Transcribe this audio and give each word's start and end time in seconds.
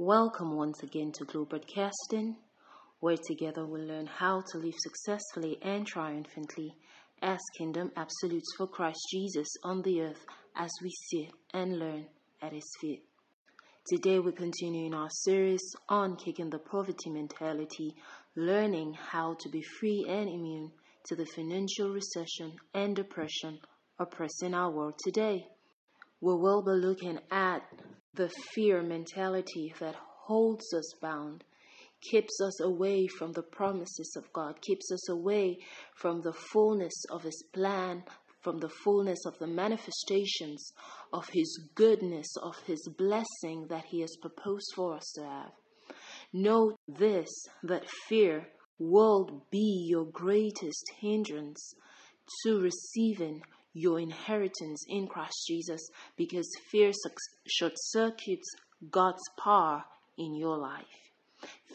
Welcome 0.00 0.54
once 0.54 0.84
again 0.84 1.10
to 1.14 1.24
Glow 1.24 1.44
Broadcasting, 1.44 2.36
where 3.00 3.16
together 3.16 3.66
we 3.66 3.80
learn 3.80 4.06
how 4.06 4.44
to 4.52 4.58
live 4.58 4.76
successfully 4.78 5.58
and 5.60 5.84
triumphantly 5.84 6.76
as 7.20 7.40
kingdom 7.58 7.90
absolutes 7.96 8.46
for 8.56 8.68
Christ 8.68 9.00
Jesus 9.10 9.48
on 9.64 9.82
the 9.82 10.02
earth 10.02 10.24
as 10.54 10.70
we 10.84 10.90
sit 10.90 11.32
and 11.52 11.80
learn 11.80 12.06
at 12.40 12.52
His 12.52 12.70
feet. 12.80 13.02
Today 13.88 14.20
we 14.20 14.30
continue 14.30 14.86
in 14.86 14.94
our 14.94 15.10
series 15.10 15.74
on 15.88 16.14
kicking 16.14 16.50
the 16.50 16.60
poverty 16.60 17.10
mentality, 17.10 17.96
learning 18.36 18.94
how 18.94 19.34
to 19.40 19.48
be 19.48 19.62
free 19.80 20.06
and 20.08 20.28
immune 20.28 20.70
to 21.06 21.16
the 21.16 21.26
financial 21.26 21.90
recession 21.90 22.52
and 22.72 22.94
depression 22.94 23.58
oppressing 23.98 24.54
our 24.54 24.70
world 24.70 24.94
today. 25.02 25.48
We 26.20 26.34
will 26.34 26.62
be 26.62 26.86
looking 26.86 27.18
at 27.32 27.62
the 28.14 28.28
fear 28.54 28.82
mentality 28.82 29.72
that 29.80 29.94
holds 29.94 30.72
us 30.74 30.92
bound, 31.00 31.44
keeps 32.00 32.40
us 32.40 32.60
away 32.60 33.06
from 33.06 33.32
the 33.32 33.42
promises 33.42 34.14
of 34.16 34.32
God, 34.32 34.60
keeps 34.60 34.90
us 34.92 35.08
away 35.08 35.58
from 35.96 36.20
the 36.22 36.32
fullness 36.32 37.04
of 37.10 37.22
His 37.22 37.44
plan, 37.52 38.04
from 38.40 38.58
the 38.58 38.68
fullness 38.68 39.18
of 39.26 39.38
the 39.38 39.46
manifestations 39.46 40.72
of 41.12 41.28
His 41.32 41.68
goodness, 41.74 42.28
of 42.42 42.56
His 42.66 42.88
blessing 42.96 43.66
that 43.68 43.86
He 43.86 44.00
has 44.00 44.16
proposed 44.20 44.72
for 44.74 44.94
us 44.94 45.12
to 45.16 45.24
have. 45.24 45.52
Note 46.32 46.76
this 46.86 47.28
that 47.62 47.88
fear 48.08 48.48
will 48.78 49.44
be 49.50 49.86
your 49.88 50.04
greatest 50.04 50.84
hindrance 51.00 51.74
to 52.44 52.60
receiving 52.60 53.42
your 53.72 54.00
inheritance 54.00 54.84
in 54.88 55.06
Christ 55.06 55.44
Jesus 55.46 55.80
because 56.16 56.48
fear 56.70 56.92
short 57.46 57.74
circuits 57.76 58.48
God's 58.90 59.22
power 59.42 59.84
in 60.16 60.34
your 60.34 60.56
life. 60.56 60.84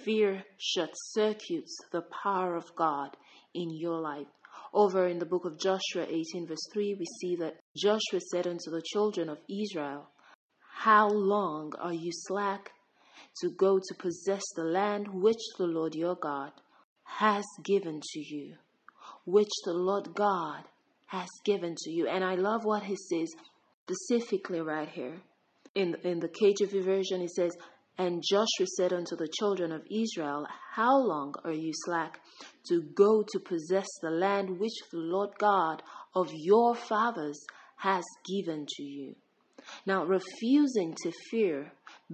Fear 0.03 0.43
short 0.57 0.91
circuits 0.93 1.77
the 1.91 2.01
power 2.01 2.55
of 2.55 2.75
God 2.75 3.15
in 3.53 3.69
your 3.71 3.99
life. 3.99 4.27
Over 4.73 5.07
in 5.07 5.19
the 5.19 5.25
book 5.25 5.45
of 5.45 5.59
Joshua 5.59 6.05
18, 6.07 6.47
verse 6.47 6.67
3, 6.73 6.95
we 6.95 7.05
see 7.21 7.35
that 7.37 7.57
Joshua 7.77 8.19
said 8.31 8.47
unto 8.47 8.71
the 8.71 8.81
children 8.81 9.29
of 9.29 9.37
Israel, 9.47 10.09
How 10.73 11.07
long 11.07 11.73
are 11.79 11.93
you 11.93 12.11
slack 12.11 12.71
to 13.41 13.49
go 13.51 13.77
to 13.77 13.95
possess 13.99 14.41
the 14.55 14.63
land 14.63 15.07
which 15.13 15.41
the 15.57 15.67
Lord 15.67 15.95
your 15.95 16.15
God 16.15 16.51
has 17.03 17.45
given 17.63 18.01
to 18.01 18.19
you? 18.19 18.55
Which 19.25 19.51
the 19.63 19.73
Lord 19.73 20.13
God 20.15 20.63
has 21.13 21.29
given 21.45 21.75
to 21.77 21.91
you. 21.91 22.07
And 22.07 22.23
I 22.23 22.33
love 22.33 22.65
what 22.65 22.81
he 22.81 22.95
says 22.95 23.31
specifically 23.83 24.61
right 24.61 24.89
here. 24.89 25.21
In, 25.75 25.95
in 26.03 26.19
the 26.19 26.27
KJV 26.27 26.83
version, 26.83 27.21
he 27.21 27.27
says, 27.27 27.55
And 27.99 28.23
Joshua 28.27 28.65
said 28.77 28.93
unto 28.93 29.15
the 29.15 29.31
children 29.39 29.71
of 29.71 29.85
Israel, 29.91 30.47
How 30.71 30.97
long 30.97 31.35
are 31.43 31.53
you 31.53 31.71
slack 31.85 32.19
to 32.69 32.81
go 32.81 33.23
to 33.31 33.39
possess 33.39 33.87
the 34.01 34.09
land 34.09 34.59
which 34.59 34.73
the 34.91 34.97
Lord 34.97 35.29
God 35.37 35.83
of 36.15 36.29
your 36.33 36.73
fathers 36.75 37.39
has 37.77 38.03
given 38.25 38.65
to 38.77 38.83
you? 38.83 39.15
Now, 39.85 40.05
refusing 40.05 40.95
to 41.03 41.11
fear, 41.29 41.71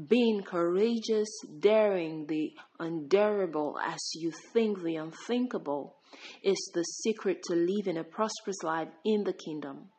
being 0.08 0.44
courageous, 0.44 1.30
daring 1.60 2.26
the 2.28 2.54
undareable 2.80 3.76
as 3.82 4.00
you 4.16 4.32
think 4.54 4.84
the 4.84 4.98
unthinkable, 4.98 5.96
is 6.44 6.72
the 6.74 6.84
secret 6.84 7.44
to 7.44 7.56
living 7.56 7.98
a 7.98 8.04
prosperous 8.04 8.64
life 8.64 8.90
in 9.06 9.24
the 9.24 9.34
kingdom. 9.34 9.90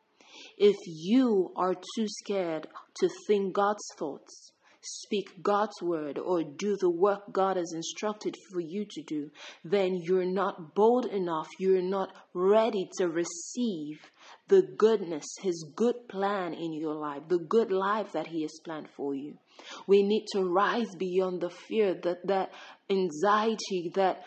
If 0.57 0.77
you 0.85 1.51
are 1.55 1.73
too 1.73 2.07
scared 2.07 2.67
to 2.99 3.09
think 3.27 3.53
God's 3.53 3.83
thoughts, 3.97 4.51
speak 4.81 5.43
God's 5.43 5.81
word, 5.81 6.17
or 6.17 6.43
do 6.43 6.75
the 6.77 6.89
work 6.89 7.31
God 7.31 7.57
has 7.57 7.71
instructed 7.73 8.35
for 8.51 8.59
you 8.59 8.85
to 8.89 9.01
do, 9.03 9.29
then 9.63 9.95
you're 10.01 10.25
not 10.25 10.73
bold 10.73 11.05
enough, 11.05 11.47
you're 11.59 11.81
not 11.81 12.11
ready 12.33 12.89
to 12.97 13.07
receive 13.07 13.99
the 14.47 14.63
goodness, 14.77 15.25
His 15.41 15.65
good 15.75 16.07
plan 16.09 16.53
in 16.53 16.73
your 16.73 16.95
life, 16.95 17.23
the 17.27 17.39
good 17.39 17.71
life 17.71 18.11
that 18.13 18.27
He 18.27 18.41
has 18.41 18.59
planned 18.63 18.89
for 18.89 19.13
you. 19.13 19.37
We 19.85 20.03
need 20.03 20.25
to 20.33 20.43
rise 20.43 20.93
beyond 20.97 21.41
the 21.41 21.51
fear, 21.51 21.93
that, 21.93 22.25
that 22.27 22.51
anxiety, 22.89 23.91
that 23.95 24.23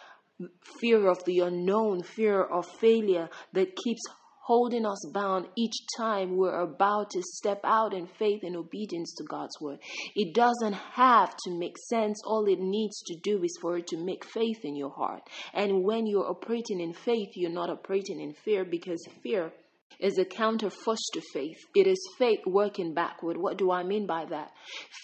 fear 0.80 1.08
of 1.08 1.24
the 1.24 1.40
unknown, 1.40 2.02
fear 2.02 2.42
of 2.42 2.66
failure 2.80 3.28
that 3.52 3.76
keeps 3.76 4.02
holding 4.44 4.84
us 4.84 5.06
bound 5.10 5.46
each 5.56 5.74
time 5.96 6.36
we're 6.36 6.60
about 6.60 7.08
to 7.08 7.22
step 7.22 7.60
out 7.64 7.94
in 7.94 8.06
faith 8.06 8.40
and 8.42 8.56
obedience 8.56 9.14
to 9.14 9.24
God's 9.24 9.58
word. 9.58 9.78
It 10.14 10.34
doesn't 10.34 10.74
have 10.74 11.34
to 11.44 11.50
make 11.58 11.76
sense. 11.88 12.20
All 12.26 12.44
it 12.46 12.58
needs 12.60 13.02
to 13.04 13.16
do 13.22 13.42
is 13.42 13.56
for 13.62 13.78
it 13.78 13.86
to 13.88 13.96
make 13.96 14.22
faith 14.22 14.58
in 14.62 14.76
your 14.76 14.90
heart. 14.90 15.22
And 15.54 15.82
when 15.82 16.06
you're 16.06 16.28
operating 16.28 16.80
in 16.80 16.92
faith, 16.92 17.30
you're 17.36 17.50
not 17.50 17.70
operating 17.70 18.20
in 18.20 18.34
fear 18.34 18.66
because 18.66 19.06
fear 19.22 19.50
is 19.98 20.18
a 20.18 20.24
counterforce 20.26 21.06
to 21.14 21.22
faith. 21.32 21.58
It 21.74 21.86
is 21.86 22.06
faith 22.18 22.40
working 22.46 22.92
backward. 22.92 23.38
What 23.38 23.56
do 23.56 23.70
I 23.70 23.82
mean 23.82 24.06
by 24.06 24.26
that? 24.26 24.50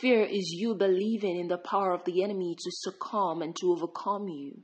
Fear 0.00 0.24
is 0.24 0.52
you 0.52 0.74
believing 0.74 1.38
in 1.38 1.48
the 1.48 1.58
power 1.58 1.92
of 1.92 2.04
the 2.04 2.22
enemy 2.22 2.56
to 2.58 2.70
succumb 2.70 3.40
and 3.40 3.56
to 3.56 3.72
overcome 3.72 4.28
you. 4.28 4.62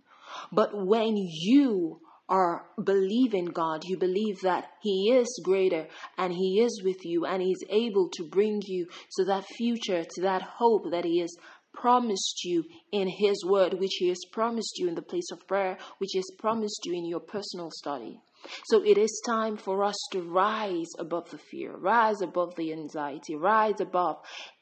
But 0.52 0.70
when 0.74 1.16
you 1.16 2.00
are 2.28 2.66
believing 2.82 3.46
God, 3.46 3.84
you 3.84 3.96
believe 3.96 4.40
that 4.42 4.68
He 4.82 5.12
is 5.12 5.40
greater 5.44 5.86
and 6.18 6.32
He 6.32 6.60
is 6.60 6.82
with 6.84 7.04
you 7.04 7.24
and 7.24 7.40
He's 7.40 7.62
able 7.68 8.08
to 8.14 8.24
bring 8.24 8.62
you 8.66 8.86
to 9.16 9.24
that 9.26 9.44
future, 9.56 10.02
to 10.02 10.22
that 10.22 10.42
hope 10.42 10.90
that 10.90 11.04
He 11.04 11.20
has 11.20 11.34
promised 11.72 12.44
you 12.44 12.64
in 12.90 13.08
His 13.08 13.44
Word, 13.44 13.74
which 13.74 13.96
He 13.98 14.08
has 14.08 14.20
promised 14.32 14.78
you 14.78 14.88
in 14.88 14.94
the 14.94 15.02
place 15.02 15.30
of 15.30 15.46
prayer, 15.46 15.78
which 15.98 16.10
He 16.12 16.18
has 16.18 16.30
promised 16.38 16.80
you 16.84 16.94
in 16.94 17.06
your 17.06 17.20
personal 17.20 17.70
study. 17.70 18.18
So 18.66 18.82
it 18.82 18.98
is 18.98 19.22
time 19.26 19.56
for 19.56 19.84
us 19.84 19.96
to 20.12 20.22
rise 20.22 20.90
above 20.98 21.30
the 21.30 21.38
fear, 21.38 21.76
rise 21.76 22.20
above 22.22 22.54
the 22.56 22.72
anxiety, 22.72 23.34
rise 23.34 23.80
above 23.80 24.18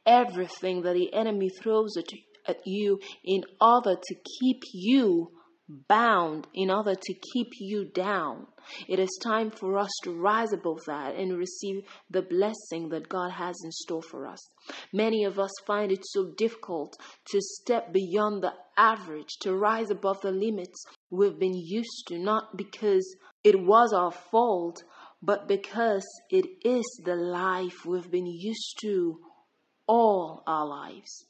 everything 0.06 0.83
that 0.83 0.95
the 0.95 1.12
enemy 1.12 1.51
throws 1.62 1.97
at, 1.97 2.06
at 2.47 2.61
you 2.67 3.01
in 3.25 3.45
order 3.61 3.97
to 3.97 4.15
keep 4.41 4.62
you 4.73 5.31
bound 5.69 6.47
in 6.54 6.70
order 6.70 6.94
to 6.94 7.14
keep 7.32 7.48
you 7.58 7.84
down. 7.84 8.47
It 8.88 8.98
is 8.98 9.19
time 9.22 9.50
for 9.50 9.78
us 9.78 9.91
to 10.02 10.12
rise 10.12 10.52
above 10.52 10.84
that 10.86 11.14
and 11.16 11.36
receive 11.36 11.84
the 12.10 12.22
blessing 12.22 12.88
that 12.91 13.08
God 13.08 13.32
has 13.32 13.56
in 13.64 13.72
store 13.72 14.02
for 14.02 14.26
us. 14.26 14.41
Many 14.92 15.25
of 15.25 15.38
us 15.38 15.50
find 15.66 15.92
it 15.92 16.04
so 16.04 16.32
difficult 16.36 16.97
to 17.30 17.41
step 17.41 17.92
beyond 17.92 18.42
the 18.42 18.52
average, 18.76 19.38
to 19.41 19.54
rise 19.54 19.91
above 19.91 20.20
the 20.20 20.32
limits 20.32 20.84
we've 21.10 21.38
been 21.38 21.54
used 21.56 22.08
to, 22.08 22.19
not 22.19 22.56
because 22.56 23.16
it 23.42 23.58
was 23.60 23.92
our 23.92 24.12
fault, 24.12 24.82
but 25.22 25.48
because 25.48 26.06
it 26.31 26.46
is 26.64 27.00
the 27.04 27.16
life 27.16 27.84
we've 27.86 28.10
been 28.10 28.26
used 28.26 28.78
to 28.82 29.20
all 29.86 30.42
our 30.46 30.66
lives 30.66 31.26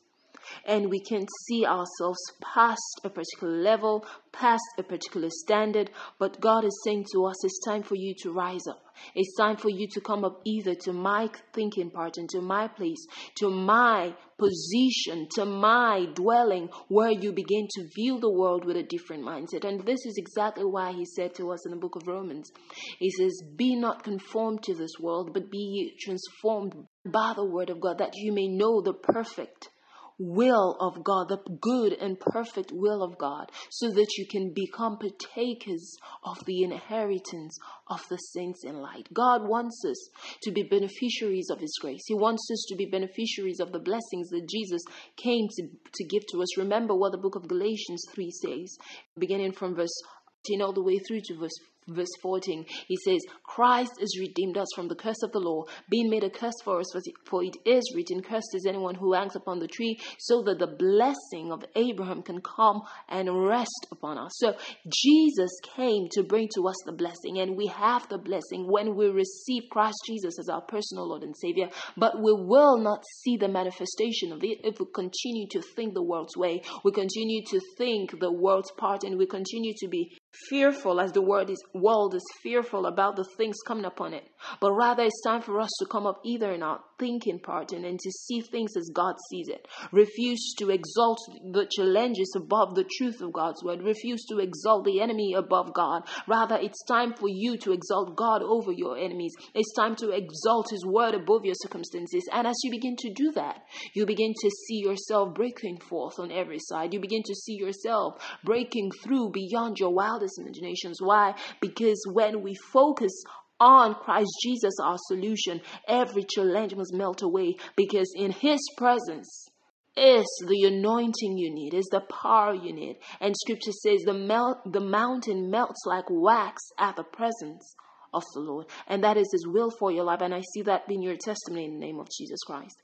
and 0.66 0.90
we 0.90 1.00
can 1.00 1.26
see 1.46 1.64
ourselves 1.64 2.20
past 2.42 3.00
a 3.04 3.10
particular 3.10 3.56
level, 3.56 4.04
past 4.32 4.64
a 4.78 4.82
particular 4.82 5.28
standard. 5.30 5.90
But 6.18 6.40
God 6.40 6.64
is 6.64 6.80
saying 6.84 7.06
to 7.12 7.26
us, 7.26 7.44
it's 7.44 7.64
time 7.64 7.82
for 7.82 7.96
you 7.96 8.14
to 8.22 8.32
rise 8.32 8.66
up. 8.68 8.84
It's 9.14 9.36
time 9.36 9.56
for 9.56 9.70
you 9.70 9.88
to 9.88 10.00
come 10.00 10.24
up 10.24 10.40
either 10.44 10.74
to 10.82 10.92
my 10.92 11.28
thinking 11.52 11.90
part 11.90 12.16
and 12.16 12.28
to 12.30 12.40
my 12.40 12.68
place, 12.68 13.04
to 13.36 13.50
my 13.50 14.14
position, 14.38 15.28
to 15.34 15.44
my 15.44 16.06
dwelling, 16.14 16.68
where 16.88 17.10
you 17.10 17.32
begin 17.32 17.66
to 17.74 17.88
view 17.94 18.18
the 18.20 18.30
world 18.30 18.64
with 18.64 18.76
a 18.76 18.82
different 18.82 19.24
mindset. 19.24 19.64
And 19.64 19.84
this 19.84 20.06
is 20.06 20.16
exactly 20.16 20.64
why 20.64 20.92
he 20.92 21.04
said 21.04 21.34
to 21.36 21.50
us 21.52 21.64
in 21.66 21.72
the 21.72 21.78
book 21.78 21.96
of 21.96 22.06
Romans. 22.06 22.52
He 22.98 23.10
says, 23.10 23.42
Be 23.56 23.74
not 23.76 24.04
conformed 24.04 24.62
to 24.64 24.74
this 24.74 24.92
world, 25.00 25.32
but 25.32 25.50
be 25.50 25.94
transformed 26.00 26.74
by 27.04 27.32
the 27.34 27.44
word 27.44 27.70
of 27.70 27.80
God, 27.80 27.98
that 27.98 28.14
you 28.14 28.32
may 28.32 28.48
know 28.48 28.80
the 28.80 28.94
perfect 28.94 29.70
will 30.18 30.76
of 30.80 31.02
God, 31.02 31.28
the 31.28 31.38
good 31.60 31.92
and 31.92 32.18
perfect 32.18 32.70
will 32.72 33.02
of 33.02 33.18
God, 33.18 33.50
so 33.70 33.90
that 33.90 34.16
you 34.16 34.26
can 34.26 34.52
become 34.54 34.98
partakers 34.98 35.96
of 36.24 36.44
the 36.46 36.62
inheritance 36.62 37.58
of 37.88 38.06
the 38.08 38.16
saints 38.16 38.64
in 38.64 38.76
light. 38.76 39.08
God 39.12 39.48
wants 39.48 39.82
us 39.88 40.10
to 40.42 40.52
be 40.52 40.62
beneficiaries 40.62 41.50
of 41.50 41.60
His 41.60 41.76
grace. 41.80 42.02
He 42.06 42.14
wants 42.14 42.48
us 42.52 42.64
to 42.68 42.76
be 42.76 42.86
beneficiaries 42.86 43.60
of 43.60 43.72
the 43.72 43.80
blessings 43.80 44.28
that 44.30 44.48
Jesus 44.48 44.82
came 45.16 45.48
to, 45.56 45.68
to 45.92 46.04
give 46.04 46.22
to 46.32 46.42
us. 46.42 46.58
Remember 46.58 46.94
what 46.94 47.12
the 47.12 47.18
book 47.18 47.36
of 47.36 47.48
Galatians 47.48 48.04
3 48.14 48.30
says, 48.30 48.76
beginning 49.18 49.52
from 49.52 49.74
verse 49.74 50.02
10 50.46 50.60
all 50.60 50.72
the 50.72 50.82
way 50.82 50.98
through 50.98 51.20
to 51.24 51.38
verse 51.38 51.58
verse 51.88 52.08
14, 52.22 52.64
he 52.88 52.96
says, 53.04 53.20
Christ 53.42 53.92
has 54.00 54.18
redeemed 54.18 54.56
us 54.56 54.68
from 54.74 54.88
the 54.88 54.94
curse 54.94 55.22
of 55.22 55.32
the 55.32 55.38
law, 55.38 55.64
being 55.90 56.10
made 56.10 56.24
a 56.24 56.30
curse 56.30 56.60
for 56.64 56.80
us, 56.80 56.86
for 57.24 57.42
it 57.42 57.56
is 57.64 57.92
written, 57.94 58.22
Cursed 58.22 58.54
is 58.54 58.66
anyone 58.66 58.94
who 58.94 59.12
hangs 59.12 59.36
upon 59.36 59.58
the 59.58 59.68
tree, 59.68 59.98
so 60.18 60.42
that 60.42 60.58
the 60.58 60.66
blessing 60.66 61.52
of 61.52 61.64
Abraham 61.76 62.22
can 62.22 62.40
come 62.40 62.82
and 63.08 63.46
rest 63.46 63.86
upon 63.90 64.18
us. 64.18 64.32
So 64.36 64.54
Jesus 64.88 65.50
came 65.76 66.08
to 66.12 66.22
bring 66.22 66.48
to 66.54 66.68
us 66.68 66.76
the 66.86 66.92
blessing, 66.92 67.38
and 67.38 67.56
we 67.56 67.66
have 67.66 68.08
the 68.08 68.18
blessing 68.18 68.66
when 68.70 68.96
we 68.96 69.06
receive 69.08 69.64
Christ 69.70 69.98
Jesus 70.06 70.38
as 70.38 70.48
our 70.48 70.62
personal 70.62 71.08
Lord 71.08 71.22
and 71.22 71.36
Savior, 71.36 71.68
but 71.96 72.16
we 72.16 72.32
will 72.32 72.78
not 72.78 73.04
see 73.22 73.36
the 73.36 73.48
manifestation 73.48 74.32
of 74.32 74.42
it 74.42 74.60
if 74.64 74.78
we 74.80 74.86
continue 74.94 75.46
to 75.50 75.62
think 75.74 75.94
the 75.94 76.02
world's 76.02 76.36
way, 76.36 76.62
we 76.84 76.92
continue 76.92 77.42
to 77.50 77.60
think 77.76 78.18
the 78.18 78.32
world's 78.32 78.70
part, 78.72 79.04
and 79.04 79.18
we 79.18 79.26
continue 79.26 79.72
to 79.78 79.88
be 79.88 80.16
fearful 80.48 81.00
as 81.00 81.12
the 81.12 81.22
world 81.22 81.50
is, 81.50 81.62
world 81.72 82.14
is 82.14 82.24
fearful 82.42 82.86
about 82.86 83.16
the 83.16 83.24
things 83.36 83.56
coming 83.66 83.84
upon 83.84 84.14
it. 84.14 84.24
But 84.60 84.72
rather, 84.72 85.02
it's 85.04 85.22
time 85.22 85.42
for 85.42 85.60
us 85.60 85.70
to 85.78 85.86
come 85.86 86.06
up 86.06 86.20
either 86.24 86.52
in 86.52 86.62
our 86.62 86.80
thinking 86.98 87.38
part 87.38 87.72
and, 87.72 87.84
and 87.84 87.98
to 87.98 88.10
see 88.10 88.40
things 88.40 88.76
as 88.76 88.90
God 88.94 89.14
sees 89.30 89.48
it. 89.48 89.66
Refuse 89.92 90.54
to 90.58 90.70
exalt 90.70 91.18
the 91.52 91.66
challenges 91.70 92.32
above 92.36 92.74
the 92.74 92.88
truth 92.98 93.20
of 93.20 93.32
God's 93.32 93.62
word. 93.62 93.82
Refuse 93.82 94.24
to 94.26 94.38
exalt 94.38 94.84
the 94.84 95.00
enemy 95.00 95.34
above 95.34 95.72
God. 95.74 96.02
Rather, 96.28 96.56
it's 96.56 96.84
time 96.84 97.14
for 97.14 97.28
you 97.28 97.56
to 97.58 97.72
exalt 97.72 98.16
God 98.16 98.42
over 98.42 98.72
your 98.72 98.96
enemies. 98.96 99.34
It's 99.54 99.74
time 99.74 99.96
to 99.96 100.10
exalt 100.10 100.70
His 100.70 100.84
word 100.86 101.14
above 101.14 101.44
your 101.44 101.54
circumstances. 101.56 102.28
And 102.32 102.46
as 102.46 102.56
you 102.62 102.70
begin 102.70 102.96
to 102.98 103.12
do 103.12 103.32
that, 103.32 103.62
you 103.94 104.06
begin 104.06 104.32
to 104.40 104.50
see 104.50 104.78
yourself 104.78 105.34
breaking 105.34 105.78
forth 105.78 106.18
on 106.18 106.30
every 106.30 106.58
side. 106.58 106.92
You 106.92 107.00
begin 107.00 107.22
to 107.24 107.34
see 107.34 107.54
yourself 107.54 108.14
breaking 108.44 108.90
through 109.02 109.30
beyond 109.30 109.78
your 109.78 109.92
wildest 109.92 110.23
imaginations. 110.38 111.00
Why? 111.00 111.34
Because 111.60 112.02
when 112.12 112.42
we 112.42 112.54
focus 112.72 113.12
on 113.60 113.94
Christ 113.94 114.30
Jesus, 114.42 114.74
our 114.82 114.98
solution, 115.08 115.60
every 115.88 116.24
challenge 116.24 116.74
must 116.74 116.92
melt 116.92 117.22
away 117.22 117.56
because 117.76 118.12
in 118.16 118.32
His 118.32 118.60
presence, 118.76 119.48
is 119.96 120.26
the 120.48 120.64
anointing 120.64 121.38
you 121.38 121.54
need, 121.54 121.72
is 121.72 121.88
the 121.90 122.00
power 122.00 122.54
you 122.54 122.72
need. 122.72 122.96
And 123.20 123.34
scripture 123.36 123.70
says 123.70 124.00
the 124.04 124.14
melt 124.14 124.58
the 124.72 124.80
mountain 124.80 125.50
melts 125.50 125.82
like 125.86 126.06
wax 126.08 126.62
at 126.78 126.96
the 126.96 127.04
presence 127.04 127.76
of 128.12 128.24
the 128.34 128.40
Lord. 128.40 128.66
And 128.88 129.04
that 129.04 129.16
is 129.16 129.28
his 129.32 129.46
will 129.46 129.70
for 129.70 129.92
your 129.92 130.04
life. 130.04 130.20
And 130.20 130.34
I 130.34 130.42
see 130.52 130.62
that 130.62 130.88
being 130.88 131.02
your 131.02 131.16
testimony 131.16 131.66
in 131.66 131.74
the 131.74 131.86
name 131.86 132.00
of 132.00 132.08
Jesus 132.16 132.40
Christ. 132.44 132.76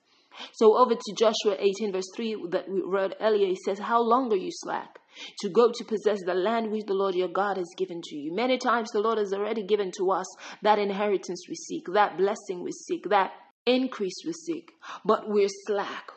So 0.53 0.79
over 0.79 0.95
to 0.95 1.15
Joshua 1.17 1.57
18, 1.59 1.93
verse 1.93 2.09
3 2.15 2.47
that 2.51 2.69
we 2.69 2.83
read 2.85 3.17
earlier, 3.21 3.47
he 3.47 3.59
says, 3.65 3.79
How 3.79 4.01
long 4.01 4.33
are 4.33 4.37
you 4.37 4.51
slack? 4.53 5.00
To 5.41 5.49
go 5.49 5.71
to 5.73 5.85
possess 5.85 6.21
the 6.25 6.35
land 6.35 6.71
which 6.71 6.87
the 6.87 6.95
Lord 6.95 7.15
your 7.15 7.29
God 7.29 7.57
has 7.57 7.69
given 7.77 8.01
to 8.03 8.17
you. 8.17 8.35
Many 8.35 8.59
times 8.59 8.91
the 8.91 9.01
Lord 9.01 9.19
has 9.19 9.33
already 9.33 9.65
given 9.65 9.91
to 9.99 10.11
us 10.11 10.27
that 10.62 10.79
inheritance 10.79 11.45
we 11.49 11.55
seek, 11.55 11.87
that 11.93 12.17
blessing 12.17 12.62
we 12.62 12.73
seek, 12.73 13.09
that 13.11 13.33
increase 13.67 14.23
we 14.25 14.33
seek. 14.33 14.73
But 15.05 15.29
we're 15.29 15.49
slack. 15.67 16.11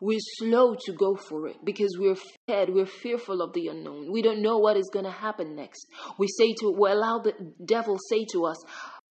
We're 0.00 0.18
slow 0.38 0.74
to 0.86 0.92
go 0.92 1.14
for 1.14 1.46
it 1.46 1.58
because 1.62 1.96
we're 1.98 2.16
fed, 2.46 2.70
we're 2.70 2.86
fearful 2.86 3.42
of 3.42 3.52
the 3.52 3.68
unknown. 3.68 4.10
We 4.10 4.22
don't 4.22 4.40
know 4.40 4.56
what 4.56 4.78
is 4.78 4.90
going 4.90 5.04
to 5.04 5.10
happen 5.10 5.54
next. 5.54 5.86
We 6.18 6.26
say 6.26 6.54
to, 6.60 6.70
we 6.70 6.90
allow 6.90 7.18
the 7.18 7.34
devil 7.62 7.98
say 8.08 8.24
to 8.32 8.46
us, 8.46 8.56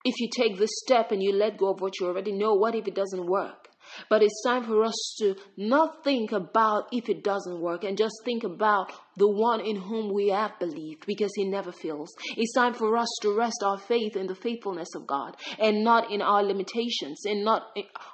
if 0.04 0.16
you 0.18 0.30
take 0.36 0.58
this 0.58 0.72
step 0.74 1.12
and 1.12 1.22
you 1.22 1.34
let 1.34 1.58
go 1.58 1.70
of 1.70 1.82
what 1.82 2.00
you 2.00 2.08
already 2.08 2.32
know, 2.32 2.56
what 2.56 2.74
if 2.74 2.88
it 2.88 2.96
doesn't 2.96 3.28
work? 3.28 3.69
But 4.10 4.24
it's 4.24 4.44
time 4.44 4.64
for 4.64 4.84
us 4.84 5.16
to 5.20 5.36
not 5.58 6.04
think 6.04 6.32
about 6.32 6.88
if 6.92 7.10
it 7.10 7.24
doesn't 7.24 7.60
work 7.62 7.84
and 7.84 7.98
just 7.98 8.16
think 8.26 8.44
about 8.44 8.92
the 9.18 9.28
one 9.28 9.62
in 9.62 9.76
whom 9.76 10.14
we 10.14 10.30
have 10.30 10.58
believed 10.60 11.06
because 11.06 11.32
he 11.36 11.46
never 11.46 11.72
fails. 11.72 12.14
It's 12.38 12.54
time 12.54 12.74
for 12.74 12.98
us 12.98 13.10
to 13.22 13.36
rest 13.36 13.62
our 13.66 13.78
faith 13.78 14.16
in 14.16 14.28
the 14.28 14.36
faithfulness 14.36 14.90
of 14.96 15.08
God 15.08 15.36
and 15.60 15.84
not 15.84 16.12
in 16.12 16.22
our 16.22 16.44
limitations 16.44 17.26
and 17.26 17.44
not 17.44 17.64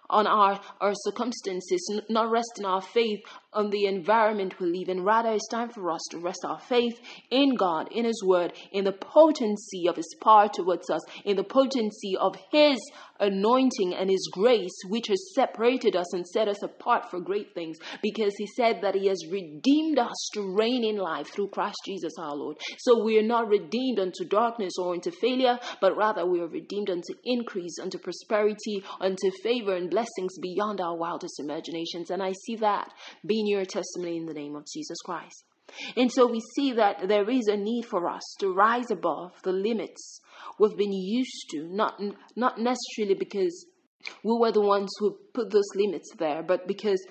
on 0.09 0.27
our, 0.27 0.59
our 0.81 0.94
circumstances, 0.94 2.01
not 2.09 2.31
resting 2.31 2.65
our 2.65 2.81
faith 2.81 3.19
on 3.53 3.69
the 3.69 3.86
environment 3.86 4.59
we 4.59 4.68
live 4.68 4.89
in. 4.89 5.03
Rather, 5.03 5.31
it's 5.31 5.47
time 5.47 5.69
for 5.69 5.89
us 5.92 6.01
to 6.12 6.19
rest 6.19 6.39
our 6.45 6.59
faith 6.59 7.00
in 7.31 7.56
God, 7.56 7.88
in 7.92 8.06
His 8.06 8.21
Word, 8.24 8.53
in 8.71 8.83
the 8.83 8.92
potency 8.92 9.88
of 9.88 9.95
His 9.95 10.15
power 10.21 10.50
towards 10.53 10.89
us, 10.89 11.01
in 11.24 11.38
the 11.38 11.44
potency 11.44 12.15
of 12.19 12.36
His 12.51 12.80
anointing 13.19 13.95
and 13.95 14.09
His 14.09 14.30
grace, 14.31 14.75
which 14.89 15.07
has 15.07 15.33
separated 15.33 15.95
us 15.95 16.13
and 16.13 16.27
set 16.27 16.47
us 16.47 16.62
apart 16.62 17.09
for 17.09 17.19
great 17.21 17.53
things. 17.53 17.77
Because 18.01 18.36
He 18.38 18.45
said 18.45 18.81
that 18.81 18.95
He 18.95 19.07
has 19.07 19.25
redeemed 19.31 19.97
us 19.97 20.30
to 20.33 20.42
reign 20.42 20.83
in 20.83 20.94
life 20.97 21.27
through 21.27 21.50
Christ 21.50 21.77
Jesus 21.86 22.13
our 22.19 22.36
Lord. 22.36 22.57
So 22.77 23.03
we 23.03 23.18
are 23.19 23.24
not 23.24 23.47
redeemed 23.47 24.00
unto 24.00 24.25
darkness 24.25 24.74
or 24.80 24.94
into 24.95 25.12
failure, 25.12 25.59
but 25.81 25.95
rather 25.97 26.25
we 26.25 26.39
are 26.42 26.47
redeemed 26.47 26.89
unto 26.89 27.13
increase, 27.24 27.77
unto 27.81 27.97
prosperity, 27.97 28.83
unto 29.00 29.31
favor 29.44 29.75
and 29.75 29.89
blessings 29.89 30.38
beyond 30.42 30.81
our 30.81 30.95
wildest 30.95 31.39
imaginations. 31.39 32.09
And 32.09 32.21
I 32.21 32.33
see 32.45 32.57
that 32.57 32.92
being 33.25 33.47
your 33.47 33.65
testimony 33.65 34.18
in 34.18 34.25
the 34.25 34.33
name 34.33 34.56
of 34.56 34.65
Jesus 34.71 34.97
Christ. 35.03 35.45
And 35.97 36.12
so 36.12 36.27
we 36.27 36.42
see 36.56 36.74
that 36.74 37.07
there 37.07 37.30
is 37.30 37.47
a 37.47 37.57
need 37.57 37.86
for 37.86 38.07
us 38.09 38.24
to 38.39 38.53
rise 38.53 38.92
above 38.92 39.31
the 39.44 39.51
limits 39.51 40.21
we've 40.59 40.77
been 40.77 40.94
used 40.94 41.50
to, 41.51 41.68
not, 41.68 42.00
not 42.36 42.59
necessarily 42.59 43.15
because 43.18 43.65
we 44.24 44.38
were 44.38 44.51
the 44.51 44.62
ones 44.62 44.92
who 45.00 45.18
put 45.33 45.50
those 45.51 45.68
limits 45.75 46.12
there, 46.18 46.44
but 46.44 46.68
because 46.68 47.03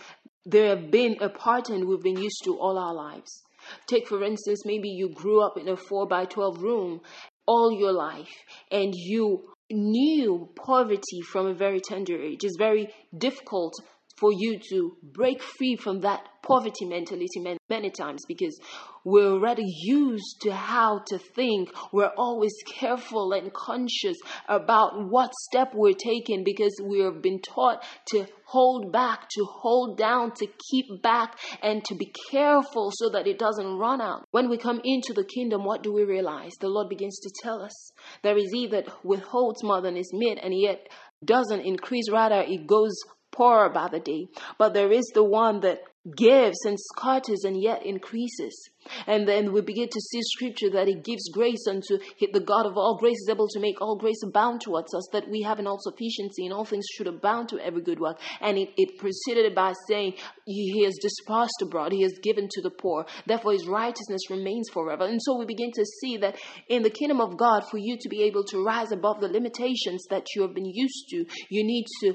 there 0.44 0.76
have 0.76 0.90
been 0.90 1.16
a 1.20 1.28
pattern 1.28 1.88
we've 1.88 2.02
been 2.02 2.20
used 2.20 2.42
to 2.44 2.58
all 2.58 2.78
our 2.78 2.94
lives. 2.94 3.43
Take, 3.86 4.08
for 4.08 4.22
instance, 4.22 4.62
maybe 4.64 4.88
you 4.88 5.08
grew 5.08 5.44
up 5.44 5.56
in 5.56 5.68
a 5.68 5.76
4 5.76 6.06
by 6.06 6.24
12 6.24 6.62
room 6.62 7.00
all 7.46 7.72
your 7.72 7.92
life 7.92 8.32
and 8.70 8.94
you 8.94 9.48
knew 9.70 10.48
poverty 10.56 11.20
from 11.30 11.46
a 11.46 11.54
very 11.54 11.80
tender 11.80 12.20
age. 12.20 12.40
It's 12.42 12.56
very 12.58 12.88
difficult 13.16 13.74
for 14.16 14.30
you 14.32 14.58
to 14.70 14.96
break 15.02 15.42
free 15.42 15.76
from 15.76 16.00
that 16.00 16.20
poverty 16.42 16.84
mentality 16.84 17.42
many 17.68 17.90
times 17.90 18.22
because 18.28 18.58
we're 19.04 19.32
already 19.32 19.64
used 19.66 20.40
to 20.42 20.54
how 20.54 21.00
to 21.06 21.18
think. 21.18 21.70
We're 21.92 22.12
always 22.16 22.54
careful 22.78 23.32
and 23.32 23.52
conscious 23.52 24.16
about 24.48 25.08
what 25.08 25.32
step 25.34 25.72
we're 25.74 25.92
taking 25.92 26.44
because 26.44 26.74
we 26.82 27.00
have 27.00 27.22
been 27.22 27.40
taught 27.40 27.84
to 28.10 28.26
hold 28.46 28.92
back, 28.92 29.28
to 29.30 29.44
hold 29.44 29.98
down, 29.98 30.32
to 30.32 30.46
keep 30.70 30.86
back, 31.02 31.38
and 31.62 31.84
to 31.84 31.94
be 31.94 32.12
careful 32.30 32.90
so 32.94 33.10
that 33.10 33.26
it 33.26 33.38
doesn't 33.38 33.78
run 33.78 34.00
out. 34.00 34.26
When 34.30 34.48
we 34.48 34.58
come 34.58 34.80
into 34.84 35.12
the 35.14 35.24
kingdom, 35.24 35.64
what 35.64 35.82
do 35.82 35.92
we 35.92 36.04
realize? 36.04 36.52
The 36.60 36.68
Lord 36.68 36.88
begins 36.88 37.18
to 37.20 37.30
tell 37.42 37.62
us 37.62 37.92
there 38.22 38.36
is 38.36 38.50
he 38.52 38.66
that 38.68 38.86
withholds 39.04 39.62
more 39.62 39.80
than 39.80 39.96
is 39.96 40.12
meet 40.12 40.38
and 40.42 40.54
yet 40.58 40.88
doesn't 41.24 41.60
increase, 41.60 42.10
rather, 42.10 42.44
it 42.46 42.66
goes 42.66 42.94
poorer 43.34 43.68
by 43.70 43.88
the 43.88 44.00
day. 44.00 44.28
But 44.58 44.74
there 44.74 44.92
is 44.92 45.10
the 45.14 45.24
one 45.24 45.60
that 45.60 45.80
gives 46.16 46.64
and 46.66 46.76
scatters 46.78 47.44
and 47.44 47.60
yet 47.60 47.84
increases. 47.84 48.70
And 49.06 49.26
then 49.26 49.52
we 49.52 49.62
begin 49.62 49.88
to 49.88 50.00
see 50.00 50.20
scripture 50.22 50.68
that 50.70 50.86
He 50.86 50.94
gives 50.94 51.30
grace 51.30 51.66
unto 51.66 51.98
the 52.20 52.40
God 52.40 52.66
of 52.66 52.76
all 52.76 52.98
grace 52.98 53.16
is 53.22 53.28
able 53.30 53.48
to 53.48 53.60
make 53.60 53.80
all 53.80 53.96
grace 53.96 54.22
abound 54.22 54.60
towards 54.60 54.94
us, 54.94 55.08
that 55.12 55.28
we 55.30 55.40
have 55.42 55.58
an 55.58 55.66
all 55.66 55.78
sufficiency 55.80 56.44
in 56.44 56.52
all 56.52 56.66
things 56.66 56.84
should 56.92 57.06
abound 57.06 57.48
to 57.48 57.58
every 57.58 57.80
good 57.80 57.98
work. 57.98 58.20
And 58.42 58.58
it, 58.58 58.70
it 58.76 58.98
proceeded 58.98 59.54
by 59.54 59.72
saying, 59.88 60.14
He 60.44 60.84
has 60.84 60.98
dispersed 61.00 61.62
abroad, 61.62 61.92
He 61.92 62.02
has 62.02 62.18
given 62.22 62.48
to 62.50 62.60
the 62.60 62.70
poor. 62.70 63.06
Therefore, 63.24 63.52
His 63.52 63.66
righteousness 63.66 64.28
remains 64.28 64.68
forever. 64.70 65.06
And 65.06 65.20
so 65.22 65.38
we 65.38 65.46
begin 65.46 65.72
to 65.72 65.84
see 66.02 66.18
that 66.18 66.36
in 66.68 66.82
the 66.82 66.90
kingdom 66.90 67.22
of 67.22 67.38
God, 67.38 67.64
for 67.70 67.78
you 67.78 67.96
to 67.98 68.08
be 68.10 68.24
able 68.24 68.44
to 68.44 68.62
rise 68.62 68.92
above 68.92 69.22
the 69.22 69.28
limitations 69.28 70.04
that 70.10 70.26
you 70.36 70.42
have 70.42 70.54
been 70.54 70.70
used 70.70 71.08
to, 71.08 71.24
you 71.48 71.64
need 71.64 71.86
to 72.02 72.14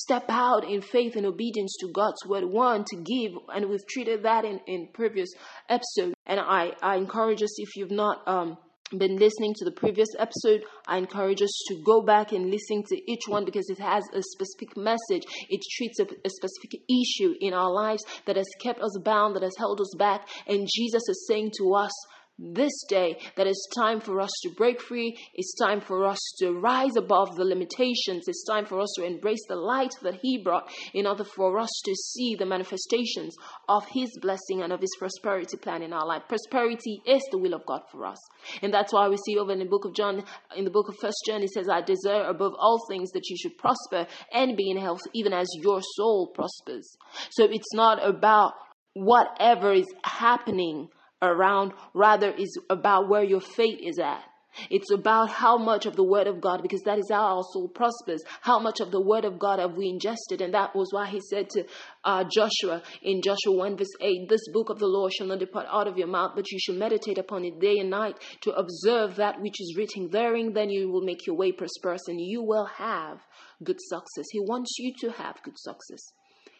step 0.00 0.24
out 0.28 0.64
in 0.64 0.80
faith 0.80 1.16
and 1.16 1.26
obedience 1.26 1.76
to 1.80 1.88
God's 1.92 2.24
word. 2.26 2.44
One, 2.44 2.84
to 2.84 2.96
give, 2.96 3.32
and 3.54 3.68
we've 3.68 3.86
treated 3.86 4.22
that 4.24 4.44
in, 4.44 4.60
in 4.66 4.88
previous 4.92 5.30
episode. 5.68 6.14
And 6.26 6.40
I, 6.40 6.72
I 6.82 6.96
encourage 6.96 7.42
us, 7.42 7.60
if 7.60 7.76
you've 7.76 7.90
not 7.90 8.26
um, 8.26 8.58
been 8.90 9.16
listening 9.16 9.54
to 9.56 9.64
the 9.64 9.72
previous 9.72 10.08
episode, 10.18 10.62
I 10.86 10.98
encourage 10.98 11.42
us 11.42 11.64
to 11.68 11.82
go 11.84 12.02
back 12.02 12.32
and 12.32 12.50
listen 12.50 12.84
to 12.88 13.10
each 13.10 13.22
one 13.26 13.44
because 13.44 13.68
it 13.68 13.80
has 13.80 14.04
a 14.14 14.22
specific 14.22 14.76
message. 14.76 15.24
It 15.48 15.60
treats 15.76 15.98
a, 15.98 16.04
a, 16.04 16.30
specific 16.30 16.80
issue 16.88 17.34
in 17.40 17.52
our 17.52 17.72
lives 17.72 18.04
that 18.26 18.36
has 18.36 18.46
kept 18.60 18.80
us 18.80 18.96
bound, 19.02 19.34
that 19.36 19.42
has 19.42 19.56
held 19.58 19.80
us 19.80 19.92
back. 19.98 20.28
And 20.46 20.68
Jesus 20.72 21.02
is 21.08 21.26
saying 21.28 21.52
to 21.58 21.74
us, 21.74 21.92
this 22.38 22.72
day 22.88 23.16
that 23.36 23.46
it's 23.46 23.68
time 23.78 24.00
for 24.00 24.20
us 24.20 24.30
to 24.42 24.50
break 24.56 24.80
free. 24.80 25.16
It's 25.34 25.54
time 25.54 25.80
for 25.80 26.06
us 26.06 26.18
to 26.38 26.52
rise 26.52 26.96
above 26.96 27.34
the 27.36 27.44
limitations. 27.44 28.24
It's 28.28 28.44
time 28.44 28.66
for 28.66 28.80
us 28.80 28.92
to 28.96 29.04
embrace 29.04 29.44
the 29.48 29.56
light 29.56 29.92
that 30.02 30.18
He 30.22 30.42
brought 30.42 30.70
in 30.92 31.06
order 31.06 31.24
for 31.24 31.58
us 31.58 31.70
to 31.84 31.94
see 31.94 32.36
the 32.38 32.46
manifestations 32.46 33.34
of 33.68 33.86
His 33.92 34.10
blessing 34.20 34.62
and 34.62 34.72
of 34.72 34.80
His 34.80 34.94
prosperity 34.98 35.56
plan 35.56 35.82
in 35.82 35.92
our 35.92 36.06
life. 36.06 36.22
Prosperity 36.28 37.00
is 37.06 37.22
the 37.30 37.38
will 37.38 37.54
of 37.54 37.64
God 37.66 37.82
for 37.90 38.04
us. 38.04 38.18
And 38.62 38.72
that's 38.72 38.92
why 38.92 39.08
we 39.08 39.16
see 39.16 39.38
over 39.38 39.52
in 39.52 39.58
the 39.58 39.64
book 39.64 39.84
of 39.84 39.94
John, 39.94 40.22
in 40.54 40.64
the 40.64 40.70
book 40.70 40.88
of 40.88 40.96
First 41.00 41.22
John, 41.26 41.42
it 41.42 41.50
says, 41.50 41.68
I 41.68 41.80
desire 41.80 42.24
above 42.24 42.52
all 42.58 42.84
things 42.88 43.10
that 43.12 43.28
you 43.28 43.36
should 43.36 43.56
prosper 43.56 44.06
and 44.32 44.56
be 44.56 44.70
in 44.70 44.76
health, 44.76 45.00
even 45.14 45.32
as 45.32 45.46
your 45.60 45.80
soul 45.96 46.32
prospers. 46.34 46.96
So 47.30 47.44
it's 47.44 47.72
not 47.72 48.06
about 48.06 48.52
whatever 48.92 49.72
is 49.72 49.86
happening 50.02 50.88
around, 51.32 51.72
rather 51.94 52.30
is 52.30 52.58
about 52.70 53.08
where 53.08 53.24
your 53.24 53.40
faith 53.40 53.78
is 53.82 53.98
at. 53.98 54.22
It's 54.70 54.90
about 54.90 55.30
how 55.30 55.58
much 55.58 55.86
of 55.86 55.96
the 55.96 56.04
word 56.04 56.26
of 56.26 56.40
God, 56.40 56.62
because 56.62 56.82
that 56.82 56.98
is 56.98 57.10
how 57.10 57.36
our 57.36 57.42
soul 57.52 57.68
prospers. 57.68 58.22
How 58.40 58.58
much 58.58 58.80
of 58.80 58.90
the 58.90 59.00
word 59.00 59.24
of 59.24 59.38
God 59.38 59.58
have 59.58 59.76
we 59.76 59.88
ingested? 59.88 60.40
And 60.40 60.54
that 60.54 60.74
was 60.74 60.88
why 60.92 61.06
he 61.06 61.20
said 61.20 61.50
to 61.50 61.64
uh, 62.04 62.24
Joshua 62.24 62.82
in 63.02 63.20
Joshua 63.22 63.54
1 63.54 63.76
verse 63.76 63.94
8, 64.00 64.28
this 64.28 64.48
book 64.52 64.70
of 64.70 64.78
the 64.78 64.86
law 64.86 65.08
shall 65.08 65.26
not 65.26 65.40
depart 65.40 65.66
out 65.70 65.88
of 65.88 65.98
your 65.98 66.06
mouth, 66.06 66.32
but 66.34 66.50
you 66.50 66.58
shall 66.58 66.74
meditate 66.74 67.18
upon 67.18 67.44
it 67.44 67.60
day 67.60 67.78
and 67.78 67.90
night 67.90 68.16
to 68.42 68.52
observe 68.52 69.16
that 69.16 69.40
which 69.40 69.60
is 69.60 69.74
written 69.76 70.08
therein. 70.10 70.52
Then 70.52 70.70
you 70.70 70.90
will 70.90 71.04
make 71.04 71.26
your 71.26 71.36
way 71.36 71.52
prosperous 71.52 72.08
and 72.08 72.20
you 72.20 72.42
will 72.42 72.66
have 72.66 73.18
good 73.62 73.80
success. 73.80 74.26
He 74.32 74.40
wants 74.40 74.76
you 74.78 74.92
to 75.00 75.12
have 75.12 75.42
good 75.42 75.58
success. 75.58 76.12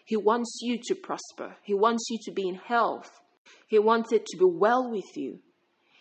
He 0.05 0.17
wants 0.17 0.59
you 0.63 0.79
to 0.85 0.95
prosper. 0.95 1.57
He 1.63 1.75
wants 1.75 2.07
you 2.11 2.19
to 2.27 2.33
be 2.33 2.49
in 2.49 2.55
health. 2.55 3.11
He 3.67 3.79
wants 3.79 4.13
it 4.13 4.27
to 4.27 4.37
be 4.37 4.45
well 4.45 4.91
with 4.91 5.17
you. 5.17 5.41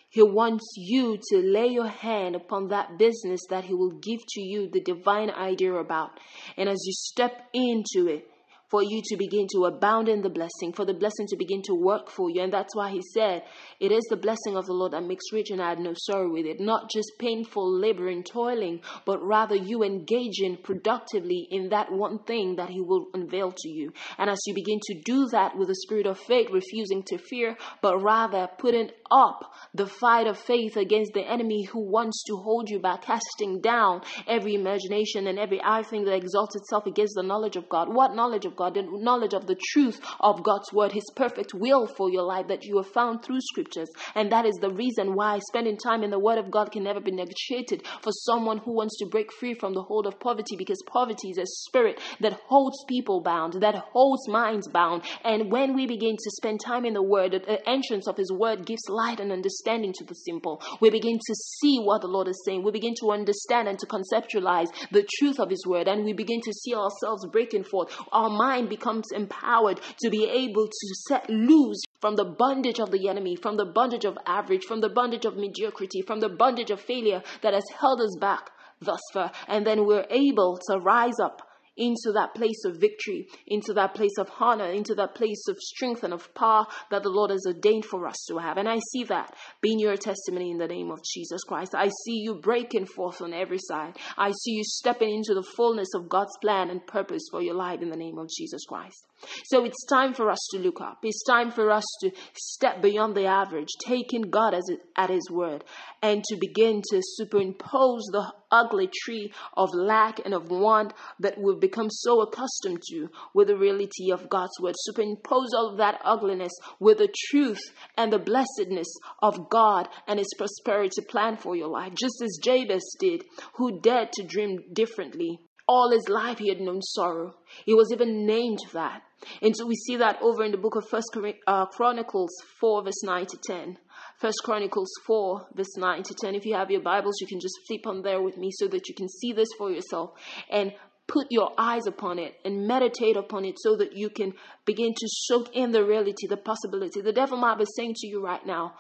He 0.10 0.22
wants 0.22 0.75
you 0.77 1.17
to 1.29 1.38
lay 1.41 1.67
your 1.67 1.88
hand 1.88 2.36
upon 2.36 2.69
that 2.69 2.98
business 2.98 3.41
that 3.50 3.65
He 3.65 3.74
will 3.74 3.91
give 3.91 4.19
to 4.29 4.41
you 4.41 4.69
the 4.69 4.79
divine 4.79 5.29
idea 5.29 5.74
about. 5.74 6.12
And 6.55 6.69
as 6.69 6.81
you 6.86 6.93
step 6.93 7.50
into 7.53 8.07
it, 8.07 8.29
for 8.69 8.84
you 8.84 9.01
to 9.05 9.17
begin 9.17 9.48
to 9.53 9.65
abound 9.65 10.10
in 10.10 10.22
the 10.22 10.29
blessing, 10.29 10.74
for 10.74 10.86
the 10.86 10.93
blessing 10.93 11.27
to 11.27 11.38
begin 11.38 11.62
to 11.63 11.75
work 11.75 12.10
for 12.10 12.29
you. 12.29 12.41
And 12.41 12.53
that's 12.53 12.75
why 12.75 12.91
he 12.91 13.01
said, 13.13 13.43
It 13.79 13.91
is 13.91 14.03
the 14.10 14.17
blessing 14.17 14.55
of 14.55 14.65
the 14.65 14.74
Lord 14.74 14.93
that 14.93 15.03
makes 15.03 15.31
rich 15.31 15.50
and 15.51 15.62
I 15.62 15.69
had 15.69 15.79
no 15.79 15.93
sorrow 15.95 16.31
with 16.31 16.45
it. 16.45 16.60
Not 16.60 16.89
just 16.89 17.12
painful 17.19 17.79
labor 17.79 18.07
and 18.07 18.25
toiling, 18.25 18.81
but 19.05 19.19
rather 19.22 19.55
you 19.55 19.84
engaging 19.84 20.57
productively 20.63 21.48
in 21.50 21.69
that 21.69 21.91
one 21.91 22.19
thing 22.19 22.55
that 22.55 22.69
he 22.69 22.81
will 22.81 23.07
unveil 23.13 23.51
to 23.55 23.69
you. 23.69 23.91
And 24.17 24.29
as 24.29 24.39
you 24.45 24.53
begin 24.53 24.79
to 24.81 25.01
do 25.03 25.27
that 25.31 25.57
with 25.57 25.69
a 25.69 25.75
spirit 25.75 26.07
of 26.07 26.19
faith, 26.19 26.48
refusing 26.51 27.03
to 27.03 27.17
fear, 27.17 27.57
but 27.81 28.01
rather 28.01 28.48
putting 28.57 28.89
up 29.12 29.51
the 29.74 29.86
fight 29.86 30.27
of 30.27 30.38
faith 30.38 30.77
against 30.77 31.13
the 31.13 31.22
enemy 31.22 31.63
who 31.63 31.79
wants 31.79 32.24
to 32.27 32.36
hold 32.38 32.69
you 32.69 32.79
back, 32.79 33.03
casting 33.03 33.62
down 33.62 34.01
every 34.27 34.55
imagination 34.55 35.27
and 35.27 35.38
every 35.38 35.62
eye 35.63 35.84
thing 35.84 36.05
that 36.05 36.15
exalts 36.15 36.55
itself 36.55 36.86
against 36.86 37.13
the 37.15 37.24
knowledge 37.24 37.55
of 37.55 37.69
God. 37.69 37.93
What 37.93 38.15
knowledge 38.15 38.45
of 38.45 38.54
God, 38.55 38.75
the 38.75 38.88
knowledge 38.89 39.33
of 39.33 39.47
the 39.47 39.57
truth 39.71 40.00
of 40.19 40.43
God's 40.43 40.71
word, 40.74 40.91
His 40.91 41.09
perfect 41.15 41.53
will 41.53 41.88
for 41.88 42.09
your 42.09 42.24
life 42.24 42.47
that 42.47 42.63
you 42.63 42.77
have 42.77 42.88
found 42.88 43.24
through 43.24 43.41
scriptures. 43.41 43.89
And 44.13 44.31
that 44.31 44.45
is 44.45 44.55
the 44.62 44.69
reason 44.69 45.15
why 45.15 45.39
spending 45.39 45.77
time 45.77 46.03
in 46.03 46.12
the 46.12 46.19
word 46.19 46.38
of 46.38 46.51
God 46.51 46.71
can 46.71 46.83
never 46.83 47.00
be 47.00 47.12
negotiated 47.12 47.85
for 48.01 48.12
someone 48.12 48.59
who 48.59 48.75
wants 48.75 48.97
to 49.00 49.05
break 49.05 49.31
free 49.33 49.53
from 49.53 49.74
the 49.74 49.81
hold 49.81 50.07
of 50.07 50.19
poverty 50.19 50.55
because 50.57 50.81
poverty 50.88 51.29
is 51.29 51.38
a 51.38 51.45
spirit 51.45 52.00
that 52.19 52.39
holds 52.47 52.83
people 52.88 53.21
bound, 53.21 53.53
that 53.62 53.75
holds 53.75 54.27
minds 54.27 54.67
bound. 54.67 55.03
And 55.24 55.51
when 55.51 55.74
we 55.75 55.88
begin 55.88 56.15
to 56.15 56.31
spend 56.31 56.59
time 56.65 56.85
in 56.85 56.93
the 56.93 57.03
word, 57.03 57.31
the 57.31 57.69
entrance 57.69 58.07
of 58.07 58.17
His 58.17 58.31
word 58.31 58.65
gives 58.65 58.83
light 58.89 59.19
and 59.19 59.31
understanding 59.31 59.93
to 59.97 60.03
the 60.03 60.15
simple. 60.15 60.62
We 60.81 60.89
begin 60.89 61.17
to 61.17 61.35
see 61.35 61.77
what 61.79 62.01
the 62.01 62.07
Lord 62.07 62.27
is 62.27 62.41
saying. 62.45 62.63
We 62.63 62.71
begin 62.71 62.93
to 63.01 63.12
understand 63.12 63.67
and 63.67 63.79
to 63.79 63.88
conceptualize 63.88 64.67
the 64.91 65.07
truth 65.19 65.39
of 65.39 65.50
His 65.50 65.65
word. 65.65 65.88
And 65.88 66.05
we 66.05 66.13
begin 66.13 66.41
to 66.41 66.53
see 66.53 66.74
ourselves 66.74 67.25
breaking 67.31 67.63
forth. 67.63 67.95
Our 68.12 68.29
mind 68.45 68.69
becomes 68.69 69.07
empowered 69.11 69.79
to 69.99 70.09
be 70.09 70.23
able 70.25 70.67
to 70.67 70.87
set 71.07 71.29
loose 71.29 71.81
from 71.99 72.15
the 72.15 72.25
bondage 72.25 72.79
of 72.79 72.91
the 72.91 73.07
enemy, 73.09 73.35
from 73.35 73.57
the 73.57 73.65
bondage 73.65 74.05
of 74.05 74.17
average, 74.25 74.63
from 74.65 74.81
the 74.81 74.89
bondage 74.89 75.25
of 75.25 75.35
mediocrity, 75.35 76.01
from 76.01 76.19
the 76.19 76.29
bondage 76.29 76.71
of 76.71 76.79
failure 76.79 77.21
that 77.41 77.53
has 77.53 77.67
held 77.79 77.99
us 78.01 78.15
back 78.19 78.51
thus 78.81 79.01
far. 79.13 79.31
And 79.47 79.65
then 79.65 79.85
we're 79.85 80.05
able 80.09 80.59
to 80.67 80.77
rise 80.79 81.19
up 81.19 81.41
into 81.77 82.12
that 82.13 82.34
place 82.34 82.63
of 82.65 82.77
victory, 82.77 83.27
into 83.48 83.74
that 83.74 83.94
place 83.94 84.17
of 84.17 84.29
honor, 84.39 84.70
into 84.72 84.96
that 84.96 85.15
place 85.15 85.44
of 85.50 85.58
strength 85.58 86.03
and 86.03 86.13
of 86.13 86.34
power 86.34 86.65
that 86.91 87.03
the 87.03 87.10
Lord 87.10 87.32
has 87.32 87.46
ordained 87.46 87.86
for 87.86 88.08
us 88.08 88.25
to 88.29 88.38
have. 88.38 88.58
And 88.58 88.70
I 88.70 88.79
see 88.91 89.03
that 89.05 89.34
being 89.62 89.79
your 89.79 89.98
testimony 89.98 90.51
in 90.51 90.58
the 90.58 90.67
name 90.67 90.91
of 90.91 91.00
Jesus 91.03 91.44
Christ. 91.44 91.75
I 91.75 91.88
see 91.88 92.22
you 92.24 92.36
breaking 92.36 92.86
forth 92.86 93.22
on 93.22 93.34
every 93.34 93.60
side. 93.60 93.98
I 94.17 94.32
see 94.32 94.51
you 94.51 94.63
stepping 94.63 95.13
into 95.13 95.34
the 95.34 95.48
fullness 95.55 95.89
of 95.96 96.10
God's 96.10 96.36
plan 96.41 96.70
and 96.70 96.86
purpose 96.86 97.24
for 97.29 97.41
your 97.41 97.55
life 97.55 97.82
in 97.82 97.89
the 97.89 97.98
name 97.98 98.17
of 98.17 98.29
Jesus 98.29 98.65
Christ. 98.65 99.05
So 99.46 99.65
it's 99.65 99.86
time 99.86 100.13
for 100.13 100.29
us 100.29 100.39
to 100.51 100.60
look 100.60 100.82
up. 100.82 101.00
It's 101.03 101.24
time 101.24 101.51
for 101.51 101.72
us 101.72 101.86
to 102.01 102.12
step 102.34 102.82
beyond 102.82 103.15
the 103.15 103.25
average, 103.25 103.70
taking 103.86 104.24
God 104.24 104.53
as 104.53 104.70
at 104.98 105.10
His 105.10 105.29
word, 105.32 105.63
and 106.01 106.24
to 106.24 106.38
begin 106.39 106.82
to 106.91 107.01
superimpose 107.01 108.03
the 108.12 108.32
ugly 108.55 108.89
tree 109.03 109.33
of 109.55 109.69
lack 109.74 110.19
and 110.24 110.33
of 110.33 110.50
want 110.50 110.93
that 111.19 111.38
we've 111.38 111.59
become 111.59 111.89
so 111.89 112.21
accustomed 112.21 112.81
to 112.89 113.09
with 113.33 113.47
the 113.47 113.57
reality 113.57 114.12
of 114.12 114.29
God's 114.29 114.59
word. 114.62 114.75
Superimpose 114.77 115.53
all 115.53 115.71
of 115.71 115.77
that 115.77 116.00
ugliness 116.03 116.53
with 116.79 117.00
the 117.00 117.13
truth 117.29 117.62
and 117.97 118.12
the 118.12 118.19
blessedness 118.19 118.88
of 119.21 119.50
God 119.50 119.88
and 120.07 120.19
His 120.19 120.33
prosperity 120.38 121.01
plan 121.09 121.38
for 121.38 121.55
your 121.55 121.67
life, 121.67 121.93
just 121.95 122.21
as 122.21 122.39
Jabez 122.41 122.95
did, 123.00 123.24
who 123.55 123.79
dared 123.81 124.12
to 124.13 124.24
dream 124.24 124.59
differently 124.74 125.39
all 125.67 125.91
his 125.91 126.07
life, 126.09 126.38
he 126.38 126.50
had 126.50 126.59
known 126.59 126.81
sorrow. 126.81 127.33
He 127.65 127.74
was 127.74 127.91
even 127.91 128.25
named 128.25 128.59
that. 128.74 129.01
And 129.41 129.55
so 129.55 129.65
we 129.65 129.75
see 129.75 129.97
that 129.97 130.21
over 130.21 130.43
in 130.43 130.51
the 130.51 130.57
book 130.57 130.75
of 130.75 130.88
First 130.88 131.17
uh, 131.47 131.65
Chronicles 131.67 132.31
4, 132.59 132.83
verse 132.83 133.03
9 133.03 133.25
to 133.25 133.38
10. 133.38 133.77
First 134.19 134.38
Chronicles 134.43 134.89
4, 135.05 135.48
verse 135.55 135.75
9 135.77 136.03
to 136.03 136.13
10. 136.13 136.36
If 136.36 136.45
you 136.45 136.55
have 136.55 136.72
your 136.72 136.81
Bibles, 136.81 137.15
you 137.19 137.27
can 137.27 137.39
just 137.39 137.60
flip 137.67 137.86
on 137.86 138.01
there 138.01 138.22
with 138.22 138.38
me 138.38 138.50
so 138.53 138.67
that 138.69 138.88
you 138.88 138.95
can 138.95 139.10
see 139.10 139.34
this 139.34 139.50
for 139.57 139.69
yourself 139.69 140.12
and 140.50 140.74
put 141.07 141.27
your 141.29 141.51
eyes 141.57 141.86
upon 141.86 142.17
it 142.17 142.34
and 142.45 142.65
meditate 142.65 143.17
upon 143.17 143.43
it 143.43 143.55
so 143.60 143.75
that 143.75 143.95
you 143.95 144.10
can 144.10 144.34
begin 144.65 144.93
to 144.93 145.07
soak 145.07 145.50
in 145.53 145.72
the 145.72 145.84
reality, 145.84 146.27
the 146.27 146.38
possibility. 146.38 147.01
The 147.01 147.12
devil 147.12 147.38
might 147.38 147.57
be 147.57 147.65
saying 147.75 147.95
to 147.98 148.07
you 148.07 148.24
right 148.24 148.43
now, 148.45 148.75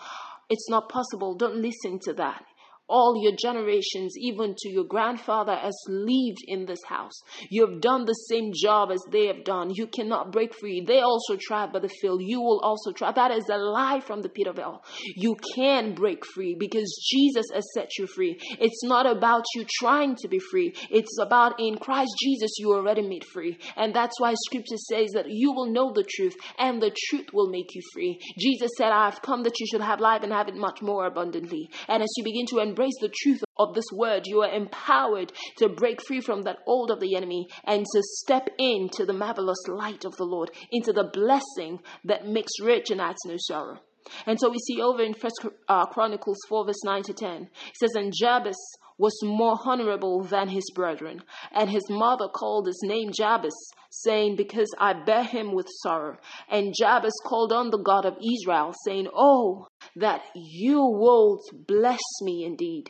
it's 0.49 0.69
not 0.69 0.89
possible. 0.89 1.35
Don't 1.35 1.57
listen 1.57 1.99
to 2.05 2.13
that 2.13 2.43
all 2.87 3.21
your 3.21 3.33
generations, 3.35 4.15
even 4.17 4.55
to 4.57 4.69
your 4.69 4.83
grandfather, 4.83 5.55
has 5.55 5.75
lived 5.87 6.39
in 6.47 6.65
this 6.65 6.83
house. 6.87 7.21
You 7.49 7.67
have 7.67 7.81
done 7.81 8.05
the 8.05 8.13
same 8.13 8.51
job 8.53 8.91
as 8.91 9.03
they 9.11 9.27
have 9.27 9.43
done. 9.43 9.71
You 9.73 9.87
cannot 9.87 10.31
break 10.31 10.53
free. 10.53 10.83
They 10.85 10.99
also 10.99 11.37
tried, 11.39 11.73
but 11.73 11.81
they 11.81 11.89
failed. 12.01 12.21
You 12.21 12.41
will 12.41 12.59
also 12.59 12.91
try. 12.91 13.11
That 13.11 13.31
is 13.31 13.49
a 13.49 13.57
lie 13.57 14.01
from 14.01 14.21
the 14.21 14.29
pit 14.29 14.47
of 14.47 14.57
hell. 14.57 14.83
You 15.15 15.35
can 15.55 15.95
break 15.95 16.25
free 16.25 16.55
because 16.57 17.03
Jesus 17.09 17.45
has 17.53 17.65
set 17.73 17.97
you 17.97 18.07
free. 18.07 18.37
It's 18.59 18.83
not 18.83 19.05
about 19.05 19.45
you 19.55 19.65
trying 19.79 20.15
to 20.17 20.27
be 20.27 20.39
free. 20.39 20.73
It's 20.89 21.17
about 21.19 21.59
in 21.59 21.77
Christ 21.77 22.11
Jesus, 22.21 22.51
you 22.59 22.71
are 22.71 22.79
already 22.79 23.01
made 23.01 23.25
free. 23.25 23.57
And 23.75 23.93
that's 23.93 24.19
why 24.19 24.33
scripture 24.35 24.77
says 24.77 25.11
that 25.13 25.25
you 25.27 25.51
will 25.51 25.71
know 25.71 25.91
the 25.93 26.05
truth 26.07 26.35
and 26.59 26.81
the 26.81 26.95
truth 27.09 27.27
will 27.33 27.49
make 27.49 27.73
you 27.73 27.81
free. 27.93 28.19
Jesus 28.37 28.71
said, 28.77 28.91
I 28.91 29.05
have 29.05 29.21
come 29.21 29.43
that 29.43 29.59
you 29.59 29.65
should 29.67 29.81
have 29.81 29.99
life 29.99 30.23
and 30.23 30.31
have 30.31 30.47
it 30.47 30.55
much 30.55 30.81
more 30.81 31.05
abundantly. 31.05 31.69
And 31.87 32.03
as 32.03 32.13
you 32.17 32.23
begin 32.23 32.45
to 32.47 32.59
embrace 32.75 32.97
the 32.99 33.13
truth 33.23 33.41
of 33.57 33.73
this 33.73 33.85
word, 33.93 34.23
you 34.25 34.41
are 34.41 34.53
empowered 34.53 35.31
to 35.57 35.69
break 35.69 36.05
free 36.05 36.19
from 36.19 36.43
that 36.43 36.57
hold 36.65 36.91
of 36.91 36.99
the 36.99 37.15
enemy 37.15 37.47
and 37.63 37.85
to 37.85 38.01
step 38.17 38.49
into 38.59 39.05
the 39.05 39.13
marvelous 39.13 39.65
light 39.69 40.03
of 40.03 40.15
the 40.17 40.25
Lord, 40.25 40.51
into 40.71 40.91
the 40.91 41.09
blessing 41.13 41.79
that 42.03 42.27
makes 42.27 42.59
rich 42.61 42.91
and 42.91 42.99
adds 42.99 43.19
no 43.25 43.35
sorrow. 43.37 43.79
And 44.25 44.37
so 44.39 44.49
we 44.49 44.59
see 44.59 44.81
over 44.81 45.01
in 45.01 45.13
First 45.13 45.45
uh, 45.69 45.85
Chronicles 45.85 46.37
4, 46.49 46.65
verse 46.65 46.83
9 46.83 47.03
to 47.03 47.13
10, 47.13 47.29
it 47.43 47.49
says, 47.79 47.95
And 47.95 48.13
Jabez 48.13 48.57
was 48.97 49.17
more 49.23 49.57
honorable 49.63 50.23
than 50.23 50.49
his 50.49 50.69
brethren, 50.73 51.21
and 51.51 51.69
his 51.69 51.89
mother 51.89 52.27
called 52.27 52.67
his 52.67 52.79
name 52.83 53.11
Jabez, 53.11 53.55
saying, 53.89 54.35
Because 54.35 54.73
I 54.79 54.93
bear 54.93 55.23
him 55.23 55.53
with 55.53 55.67
sorrow. 55.83 56.17
And 56.49 56.73
Jabez 56.77 57.13
called 57.25 57.51
on 57.51 57.71
the 57.71 57.81
God 57.81 58.05
of 58.05 58.17
Israel, 58.17 58.73
saying, 58.85 59.07
Oh, 59.13 59.67
that 59.95 60.21
you 60.35 60.81
would 60.81 61.65
bless 61.67 62.01
me 62.21 62.45
indeed, 62.45 62.89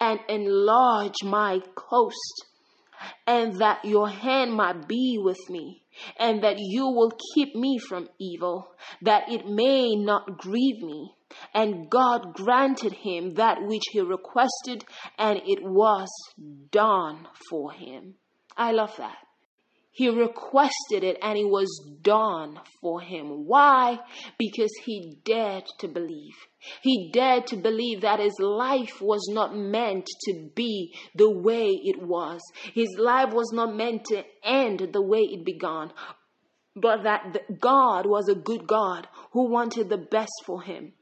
and 0.00 0.20
enlarge 0.28 1.22
my 1.24 1.60
coast, 1.74 2.46
and 3.26 3.54
that 3.60 3.84
your 3.84 4.08
hand 4.08 4.52
might 4.52 4.86
be 4.86 5.18
with 5.20 5.48
me 5.48 5.82
and 6.18 6.42
that 6.42 6.56
you 6.58 6.86
will 6.86 7.12
keep 7.34 7.54
me 7.54 7.78
from 7.78 8.08
evil, 8.18 8.72
that 9.02 9.28
it 9.28 9.46
may 9.46 9.94
not 9.94 10.38
grieve 10.38 10.82
me. 10.82 11.14
And 11.54 11.90
God 11.90 12.34
granted 12.34 12.92
him 12.92 13.34
that 13.34 13.62
which 13.62 13.84
he 13.92 14.00
requested, 14.00 14.84
and 15.18 15.40
it 15.46 15.62
was 15.62 16.08
done 16.70 17.28
for 17.48 17.72
him. 17.72 18.14
I 18.56 18.72
love 18.72 18.96
that. 18.98 19.16
He 19.92 20.08
requested 20.08 21.02
it 21.02 21.18
and 21.20 21.36
it 21.36 21.48
was 21.48 21.68
done 22.00 22.60
for 22.80 23.00
him. 23.00 23.46
Why? 23.46 23.98
Because 24.38 24.70
he 24.84 25.18
dared 25.24 25.64
to 25.80 25.88
believe. 25.88 26.36
He 26.80 27.10
dared 27.12 27.48
to 27.48 27.56
believe 27.56 28.02
that 28.02 28.20
his 28.20 28.38
life 28.38 29.02
was 29.02 29.28
not 29.30 29.56
meant 29.56 30.06
to 30.26 30.48
be 30.54 30.94
the 31.16 31.28
way 31.28 31.66
it 31.66 32.00
was. 32.00 32.40
His 32.72 32.88
life 32.98 33.34
was 33.34 33.50
not 33.52 33.74
meant 33.74 34.04
to 34.06 34.22
end 34.44 34.88
the 34.92 35.02
way 35.02 35.20
it 35.20 35.44
began, 35.44 35.92
but 36.76 37.02
that 37.02 37.60
God 37.60 38.06
was 38.06 38.28
a 38.28 38.34
good 38.36 38.66
God 38.66 39.08
who 39.32 39.50
wanted 39.50 39.88
the 39.88 39.98
best 39.98 40.32
for 40.46 40.62
him. 40.62 40.92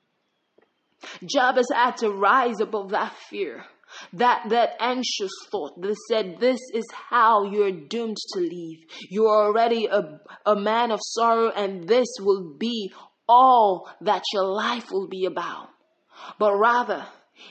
Jabez 1.25 1.67
had 1.73 1.97
to 1.99 2.11
rise 2.11 2.61
above 2.61 2.91
that 2.91 3.15
fear 3.31 3.65
that 4.13 4.49
that 4.51 4.77
anxious 4.81 5.33
thought 5.51 5.81
that 5.81 5.97
said 6.11 6.37
this 6.39 6.61
is 6.75 6.85
how 6.93 7.45
you're 7.45 7.73
doomed 7.73 8.19
to 8.35 8.41
leave 8.41 8.81
you're 9.09 9.47
already 9.47 9.87
a, 9.87 10.21
a 10.45 10.55
man 10.55 10.91
of 10.91 11.01
sorrow 11.03 11.51
and 11.51 11.89
this 11.89 12.09
will 12.21 12.55
be 12.59 12.93
all 13.27 13.89
that 14.03 14.23
your 14.35 14.45
life 14.45 14.91
will 14.91 15.09
be 15.09 15.25
about 15.25 15.69
but 16.39 16.55
rather 16.55 17.07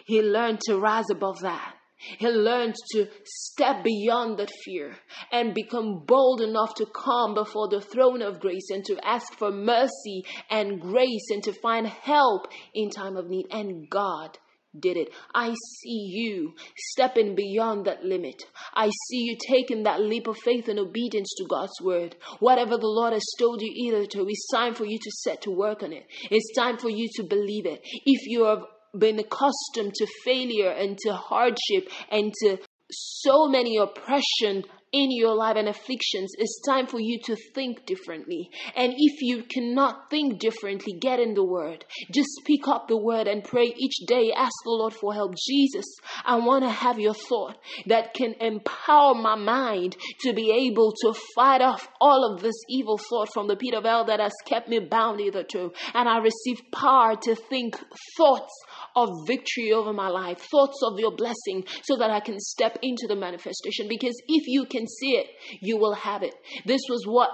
He 0.05 0.21
learned 0.21 0.59
to 0.61 0.77
rise 0.77 1.09
above 1.09 1.39
that. 1.41 1.75
He 1.97 2.27
learned 2.27 2.75
to 2.91 3.07
step 3.25 3.83
beyond 3.83 4.37
that 4.37 4.51
fear 4.63 4.95
and 5.31 5.53
become 5.53 6.03
bold 6.05 6.41
enough 6.41 6.75
to 6.75 6.85
come 6.85 7.33
before 7.33 7.67
the 7.69 7.81
throne 7.81 8.21
of 8.21 8.39
grace 8.39 8.69
and 8.69 8.85
to 8.85 8.97
ask 9.03 9.33
for 9.33 9.51
mercy 9.51 10.23
and 10.49 10.79
grace 10.79 11.27
and 11.31 11.43
to 11.43 11.53
find 11.53 11.87
help 11.87 12.47
in 12.73 12.89
time 12.89 13.17
of 13.17 13.29
need. 13.29 13.47
And 13.51 13.89
God 13.89 14.37
did 14.79 14.97
it. 14.97 15.09
I 15.33 15.53
see 15.79 16.09
you 16.11 16.53
stepping 16.75 17.35
beyond 17.35 17.85
that 17.85 18.03
limit. 18.03 18.43
I 18.73 18.89
see 18.89 19.23
you 19.23 19.37
taking 19.49 19.83
that 19.83 20.01
leap 20.01 20.27
of 20.27 20.37
faith 20.37 20.67
and 20.67 20.79
obedience 20.79 21.33
to 21.37 21.45
God's 21.49 21.81
word. 21.81 22.15
Whatever 22.39 22.77
the 22.77 22.87
Lord 22.87 23.13
has 23.13 23.25
told 23.39 23.61
you 23.61 23.71
either 23.75 24.05
to, 24.05 24.27
it's 24.27 24.47
time 24.53 24.75
for 24.75 24.85
you 24.85 24.99
to 25.01 25.11
set 25.11 25.41
to 25.43 25.51
work 25.51 25.83
on 25.83 25.93
it. 25.93 26.05
It's 26.29 26.53
time 26.55 26.77
for 26.77 26.89
you 26.89 27.07
to 27.15 27.23
believe 27.23 27.65
it. 27.65 27.81
If 27.83 28.27
you 28.27 28.45
have 28.45 28.63
been 28.99 29.19
accustomed 29.19 29.93
to 29.95 30.07
failure 30.23 30.69
and 30.69 30.97
to 30.99 31.13
hardship 31.13 31.89
and 32.11 32.33
to 32.43 32.57
so 32.91 33.47
many 33.47 33.77
oppression 33.77 34.63
in 34.93 35.11
your 35.11 35.35
life 35.35 35.57
and 35.57 35.67
afflictions, 35.67 36.31
it's 36.37 36.61
time 36.67 36.87
for 36.87 36.99
you 36.99 37.19
to 37.25 37.35
think 37.53 37.85
differently. 37.85 38.49
And 38.75 38.93
if 38.95 39.21
you 39.21 39.43
cannot 39.43 40.09
think 40.09 40.39
differently, 40.39 40.93
get 40.99 41.19
in 41.19 41.33
the 41.33 41.43
Word. 41.43 41.83
Just 42.11 42.29
pick 42.45 42.67
up 42.67 42.87
the 42.87 42.97
Word 42.97 43.27
and 43.27 43.43
pray 43.43 43.73
each 43.77 43.97
day. 44.07 44.31
Ask 44.35 44.53
the 44.63 44.71
Lord 44.71 44.93
for 44.93 45.13
help. 45.13 45.35
Jesus, 45.35 45.85
I 46.25 46.37
want 46.37 46.63
to 46.63 46.69
have 46.69 46.99
your 46.99 47.13
thought 47.13 47.57
that 47.87 48.13
can 48.13 48.35
empower 48.39 49.13
my 49.13 49.35
mind 49.35 49.97
to 50.21 50.33
be 50.33 50.51
able 50.69 50.93
to 51.01 51.13
fight 51.35 51.61
off 51.61 51.87
all 51.99 52.33
of 52.33 52.41
this 52.41 52.55
evil 52.69 52.97
thought 52.97 53.33
from 53.33 53.47
the 53.47 53.57
pit 53.57 53.73
of 53.73 53.83
hell 53.83 54.05
that 54.05 54.21
has 54.21 54.33
kept 54.45 54.69
me 54.69 54.79
bound 54.79 55.19
hitherto. 55.19 55.73
And 55.93 56.07
I 56.07 56.19
receive 56.19 56.61
power 56.71 57.15
to 57.23 57.35
think 57.35 57.77
thoughts 58.17 58.53
of 58.97 59.27
victory 59.27 59.71
over 59.71 59.93
my 59.93 60.09
life, 60.09 60.39
thoughts 60.39 60.81
of 60.83 60.99
your 60.99 61.15
blessing, 61.15 61.63
so 61.83 61.95
that 61.97 62.09
I 62.09 62.19
can 62.19 62.39
step 62.39 62.79
into 62.81 63.05
the 63.07 63.15
manifestation. 63.15 63.87
Because 63.87 64.19
if 64.27 64.47
you 64.47 64.65
can 64.65 64.87
see 64.87 65.11
it, 65.11 65.27
you 65.61 65.77
will 65.77 65.93
have 65.93 66.23
it. 66.23 66.33
This 66.65 66.81
was 66.89 67.05
what 67.05 67.29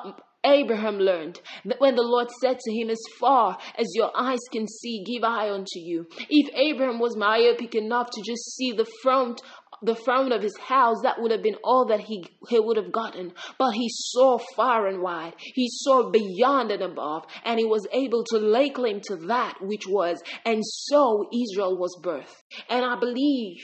Abraham 0.46 1.00
learned 1.00 1.39
that 1.63 1.79
when 1.79 1.96
the 1.96 2.03
Lord 2.03 2.29
said 2.41 2.60
to 2.60 2.74
him, 2.74 2.89
As 2.89 3.01
far 3.17 3.58
as 3.79 3.88
your 3.96 4.12
eyes 4.15 4.41
can 4.51 4.67
see, 4.67 5.03
give 5.05 5.24
I 5.24 5.50
unto 5.50 5.79
you. 5.79 6.05
If 6.29 6.53
Abraham 6.53 7.00
was 7.00 7.15
myopic 7.15 7.75
enough 7.75 8.10
to 8.12 8.22
just 8.22 8.55
see 8.55 8.74
the 8.74 8.89
front 9.01 9.41
the 9.83 9.95
front 9.95 10.33
of 10.33 10.41
his 10.41 10.57
house, 10.57 10.97
that 11.03 11.21
would 11.21 11.31
have 11.31 11.43
been 11.43 11.57
all 11.63 11.85
that 11.87 11.99
he, 11.99 12.25
he 12.49 12.59
would 12.59 12.77
have 12.77 12.91
gotten. 12.91 13.33
But 13.57 13.71
he 13.71 13.87
saw 13.89 14.37
far 14.55 14.87
and 14.87 15.01
wide. 15.01 15.33
He 15.37 15.67
saw 15.69 16.09
beyond 16.09 16.71
and 16.71 16.81
above, 16.81 17.25
and 17.43 17.59
he 17.59 17.65
was 17.65 17.85
able 17.91 18.23
to 18.25 18.37
lay 18.37 18.69
claim 18.69 19.01
to 19.07 19.15
that 19.27 19.55
which 19.61 19.87
was. 19.87 20.21
And 20.45 20.61
so 20.63 21.27
Israel 21.31 21.77
was 21.77 21.99
birthed. 22.01 22.43
And 22.69 22.85
I 22.85 22.99
believe 22.99 23.57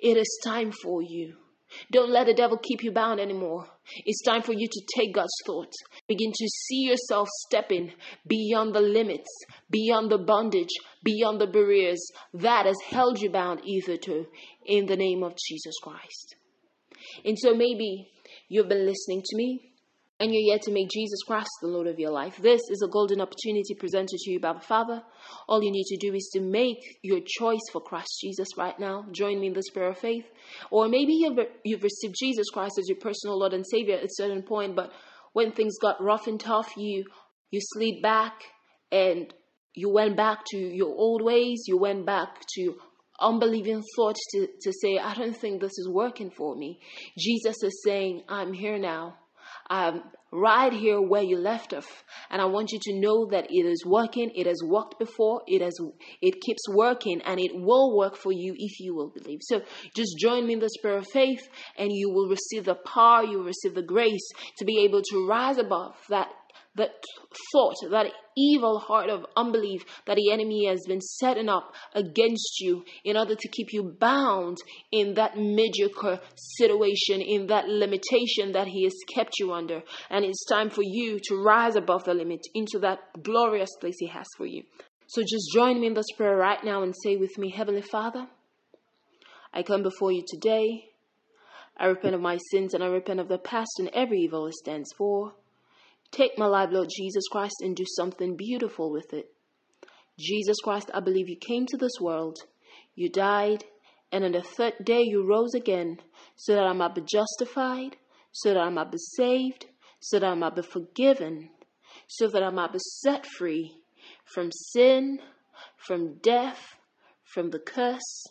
it 0.00 0.16
is 0.16 0.40
time 0.44 0.72
for 0.72 1.02
you 1.02 1.36
don't 1.90 2.10
let 2.10 2.26
the 2.26 2.34
devil 2.34 2.58
keep 2.58 2.82
you 2.82 2.92
bound 2.92 3.20
anymore. 3.20 3.66
It's 4.06 4.22
time 4.22 4.42
for 4.42 4.52
you 4.52 4.66
to 4.66 4.82
take 4.96 5.14
God's 5.14 5.34
thoughts. 5.46 5.76
Begin 6.08 6.32
to 6.32 6.48
see 6.48 6.82
yourself 6.82 7.28
stepping 7.46 7.92
beyond 8.26 8.74
the 8.74 8.80
limits, 8.80 9.30
beyond 9.70 10.10
the 10.10 10.18
bondage, 10.18 10.74
beyond 11.02 11.40
the 11.40 11.46
barriers 11.46 12.02
that 12.32 12.66
has 12.66 12.76
held 12.88 13.20
you 13.20 13.30
bound 13.30 13.60
either 13.64 13.96
to 13.96 14.26
in 14.66 14.86
the 14.86 14.96
name 14.96 15.22
of 15.22 15.36
Jesus 15.36 15.74
Christ. 15.82 16.36
And 17.24 17.38
so 17.38 17.54
maybe 17.54 18.10
you've 18.48 18.68
been 18.68 18.86
listening 18.86 19.22
to 19.24 19.36
me 19.36 19.73
and 20.20 20.32
you're 20.32 20.54
yet 20.54 20.62
to 20.62 20.72
make 20.72 20.90
Jesus 20.90 21.22
Christ 21.26 21.50
the 21.60 21.68
Lord 21.68 21.88
of 21.88 21.98
your 21.98 22.12
life, 22.12 22.36
this 22.36 22.62
is 22.70 22.82
a 22.82 22.90
golden 22.90 23.20
opportunity 23.20 23.74
presented 23.74 24.18
to 24.18 24.30
you 24.30 24.38
by 24.38 24.52
the 24.52 24.60
Father. 24.60 25.02
All 25.48 25.62
you 25.62 25.72
need 25.72 25.86
to 25.86 25.96
do 25.96 26.14
is 26.14 26.30
to 26.34 26.40
make 26.40 26.78
your 27.02 27.18
choice 27.26 27.60
for 27.72 27.80
Christ 27.80 28.18
Jesus 28.20 28.48
right 28.56 28.78
now. 28.78 29.06
Join 29.10 29.40
me 29.40 29.48
in 29.48 29.54
this 29.54 29.70
prayer 29.70 29.90
of 29.90 29.98
faith. 29.98 30.24
Or 30.70 30.88
maybe 30.88 31.14
you've, 31.14 31.82
received 31.82 32.14
Jesus 32.18 32.48
Christ 32.50 32.78
as 32.78 32.88
your 32.88 32.98
personal 32.98 33.38
Lord 33.38 33.54
and 33.54 33.66
Savior 33.66 33.96
at 33.96 34.04
a 34.04 34.08
certain 34.08 34.42
point, 34.42 34.76
but 34.76 34.92
when 35.32 35.50
things 35.50 35.78
got 35.82 36.02
rough 36.02 36.28
and 36.28 36.38
tough, 36.38 36.76
you, 36.76 37.04
you 37.50 37.58
slid 37.60 38.00
back 38.00 38.34
and 38.92 39.34
you 39.74 39.90
went 39.90 40.16
back 40.16 40.44
to 40.52 40.56
your 40.56 40.94
old 40.94 41.22
ways. 41.22 41.64
You 41.66 41.76
went 41.76 42.06
back 42.06 42.40
to 42.54 42.74
unbelieving 43.18 43.82
thoughts 43.96 44.20
to, 44.30 44.46
to 44.62 44.72
say, 44.72 44.96
I 44.98 45.14
don't 45.14 45.36
think 45.36 45.60
this 45.60 45.76
is 45.76 45.88
working 45.88 46.30
for 46.30 46.54
me. 46.54 46.78
Jesus 47.18 47.64
is 47.64 47.82
saying, 47.84 48.22
I'm 48.28 48.52
here 48.52 48.78
now 48.78 49.16
um, 49.70 50.02
right 50.34 50.72
here 50.72 51.00
where 51.00 51.22
you 51.22 51.38
left 51.38 51.72
off. 51.72 52.04
And 52.30 52.42
I 52.42 52.46
want 52.46 52.72
you 52.72 52.78
to 52.82 53.00
know 53.00 53.28
that 53.30 53.46
it 53.50 53.66
is 53.66 53.84
working. 53.86 54.30
It 54.34 54.46
has 54.46 54.60
worked 54.64 54.98
before. 54.98 55.42
It 55.46 55.62
has, 55.62 55.74
it 56.20 56.40
keeps 56.40 56.62
working 56.68 57.22
and 57.22 57.38
it 57.40 57.52
will 57.54 57.96
work 57.96 58.16
for 58.16 58.32
you 58.32 58.54
if 58.56 58.80
you 58.80 58.94
will 58.94 59.10
believe. 59.10 59.40
So 59.42 59.62
just 59.96 60.18
join 60.18 60.46
me 60.46 60.54
in 60.54 60.58
the 60.58 60.70
spirit 60.70 60.98
of 60.98 61.06
faith 61.12 61.48
and 61.78 61.92
you 61.92 62.10
will 62.10 62.28
receive 62.28 62.64
the 62.64 62.74
power, 62.74 63.24
you 63.24 63.38
will 63.38 63.46
receive 63.46 63.74
the 63.74 63.82
grace 63.82 64.28
to 64.58 64.64
be 64.64 64.84
able 64.84 65.02
to 65.02 65.26
rise 65.28 65.58
above 65.58 65.94
that 66.08 66.28
that 66.76 66.90
thought, 67.52 67.74
that 67.90 68.06
evil 68.36 68.78
heart 68.78 69.08
of 69.08 69.24
unbelief 69.36 69.84
that 70.06 70.16
the 70.16 70.32
enemy 70.32 70.66
has 70.66 70.84
been 70.88 71.00
setting 71.00 71.48
up 71.48 71.72
against 71.94 72.60
you 72.60 72.84
in 73.04 73.16
order 73.16 73.34
to 73.34 73.48
keep 73.48 73.72
you 73.72 73.94
bound 73.98 74.58
in 74.90 75.14
that 75.14 75.36
mediocre 75.36 76.20
situation, 76.34 77.20
in 77.20 77.46
that 77.46 77.68
limitation 77.68 78.52
that 78.52 78.66
he 78.66 78.84
has 78.84 78.94
kept 79.14 79.34
you 79.38 79.52
under. 79.52 79.82
And 80.10 80.24
it's 80.24 80.44
time 80.46 80.70
for 80.70 80.82
you 80.82 81.20
to 81.28 81.42
rise 81.42 81.76
above 81.76 82.04
the 82.04 82.14
limit 82.14 82.40
into 82.54 82.78
that 82.80 82.98
glorious 83.22 83.70
place 83.80 83.96
he 83.98 84.08
has 84.08 84.26
for 84.36 84.46
you. 84.46 84.64
So 85.06 85.22
just 85.22 85.52
join 85.52 85.80
me 85.80 85.86
in 85.86 85.94
this 85.94 86.10
prayer 86.16 86.36
right 86.36 86.62
now 86.64 86.82
and 86.82 86.94
say 87.04 87.16
with 87.16 87.36
me, 87.38 87.50
Heavenly 87.50 87.82
Father, 87.82 88.26
I 89.52 89.62
come 89.62 89.82
before 89.82 90.10
you 90.10 90.24
today. 90.26 90.86
I 91.76 91.86
repent 91.86 92.14
of 92.14 92.20
my 92.20 92.38
sins 92.50 92.74
and 92.74 92.82
I 92.82 92.86
repent 92.86 93.20
of 93.20 93.28
the 93.28 93.38
past 93.38 93.78
and 93.78 93.90
every 93.92 94.20
evil 94.20 94.46
it 94.46 94.54
stands 94.54 94.92
for. 94.96 95.34
Take 96.14 96.38
my 96.38 96.46
life, 96.46 96.68
Lord 96.70 96.90
Jesus 96.96 97.24
Christ, 97.28 97.56
and 97.60 97.74
do 97.74 97.84
something 97.84 98.36
beautiful 98.36 98.92
with 98.92 99.12
it. 99.12 99.32
Jesus 100.16 100.58
Christ, 100.62 100.88
I 100.94 101.00
believe 101.00 101.28
you 101.28 101.36
came 101.36 101.66
to 101.66 101.76
this 101.76 102.00
world, 102.00 102.38
you 102.94 103.10
died, 103.10 103.64
and 104.12 104.24
on 104.24 104.30
the 104.30 104.42
third 104.42 104.74
day 104.84 105.02
you 105.02 105.26
rose 105.26 105.54
again 105.54 105.98
so 106.36 106.54
that 106.54 106.68
I 106.68 106.72
might 106.72 106.94
be 106.94 107.00
justified, 107.00 107.96
so 108.30 108.50
that 108.54 108.60
I 108.60 108.70
might 108.70 108.92
be 108.92 108.98
saved, 108.98 109.66
so 109.98 110.20
that 110.20 110.28
I 110.28 110.34
might 110.34 110.54
be 110.54 110.62
forgiven, 110.62 111.50
so 112.06 112.28
that 112.28 112.44
I 112.44 112.50
might 112.50 112.72
be 112.72 112.78
set 112.78 113.26
free 113.26 113.74
from 114.32 114.52
sin, 114.52 115.18
from 115.76 116.18
death, 116.22 116.78
from 117.24 117.50
the 117.50 117.58
curse, 117.58 118.24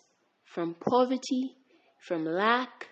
from 0.45 0.77
poverty, 0.89 1.57
from 2.07 2.23
lack, 2.23 2.87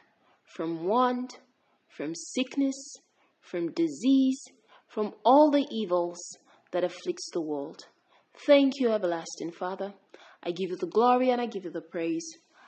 from 0.53 0.85
want, 0.85 1.39
from 1.87 2.13
sickness, 2.13 2.97
from 3.39 3.71
disease, 3.71 4.43
from 4.93 5.13
all 5.23 5.51
the 5.51 5.65
evils 5.71 6.19
that 6.71 6.83
afflicts 6.83 7.29
the 7.31 7.41
world. 7.41 7.85
Thank 8.45 8.73
you, 8.79 8.91
everlasting 8.91 9.51
Father. 9.51 9.93
I 10.43 10.51
give 10.51 10.69
you 10.69 10.77
the 10.77 10.87
glory 10.87 11.29
and 11.29 11.39
I 11.39 11.45
give 11.45 11.65
you 11.65 11.71
the 11.71 11.81
praise. 11.81 12.25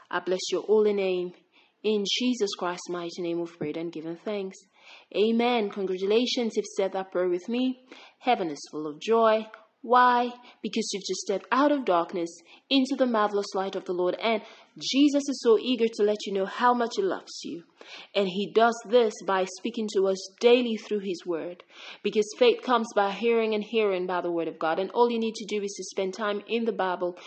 I 0.10 0.20
bless 0.20 0.52
your 0.52 0.64
holy 0.64 0.94
name. 0.94 1.34
In 1.84 2.06
Jesus 2.20 2.52
Christ's 2.58 2.90
mighty 2.90 3.22
name 3.22 3.40
we've 3.40 3.58
prayed 3.58 3.78
and 3.78 3.92
given 3.92 4.18
thanks. 4.24 4.58
Amen. 5.16 5.70
Congratulations 5.70 6.54
if 6.56 6.64
you 6.64 6.74
said 6.78 6.94
that 6.94 7.12
prayer 7.12 7.28
with 7.28 7.50
me. 7.50 7.80
Heaven 8.20 8.50
is 8.50 8.68
full 8.72 8.88
of 8.88 9.02
joy. 9.02 9.46
Why? 9.84 10.32
Because 10.62 10.90
you've 10.94 11.04
just 11.04 11.20
stepped 11.20 11.46
out 11.52 11.74
of 11.74 11.84
darkness 11.84 12.30
into 12.70 12.96
the 12.98 13.06
marvelous 13.06 13.54
light 13.54 13.76
of 13.76 13.84
the 13.84 13.92
Lord. 13.92 14.16
And 14.16 14.42
Jesus 14.80 15.28
is 15.28 15.42
so 15.44 15.60
eager 15.60 15.88
to 15.96 16.04
let 16.04 16.26
you 16.26 16.34
know 16.34 16.46
how 16.46 16.74
much 16.74 16.94
He 16.96 17.02
loves 17.02 17.42
you. 17.44 17.64
And 18.16 18.30
He 18.30 18.50
does 18.56 18.82
this 18.88 19.14
by 19.28 19.44
speaking 19.58 19.90
to 19.94 20.08
us 20.08 20.30
daily 20.40 20.78
through 20.78 21.00
His 21.00 21.26
Word. 21.26 21.64
Because 22.02 22.26
faith 22.40 22.62
comes 22.64 22.88
by 22.96 23.12
hearing 23.12 23.54
and 23.54 23.64
hearing 23.64 24.08
by 24.08 24.22
the 24.22 24.32
Word 24.32 24.48
of 24.48 24.58
God. 24.58 24.80
And 24.80 24.90
all 24.92 25.12
you 25.12 25.20
need 25.20 25.36
to 25.36 25.46
do 25.46 25.62
is 25.62 25.74
to 25.74 25.84
spend 25.84 26.14
time 26.14 26.42
in 26.48 26.64
the 26.64 26.72
Bible 26.72 27.18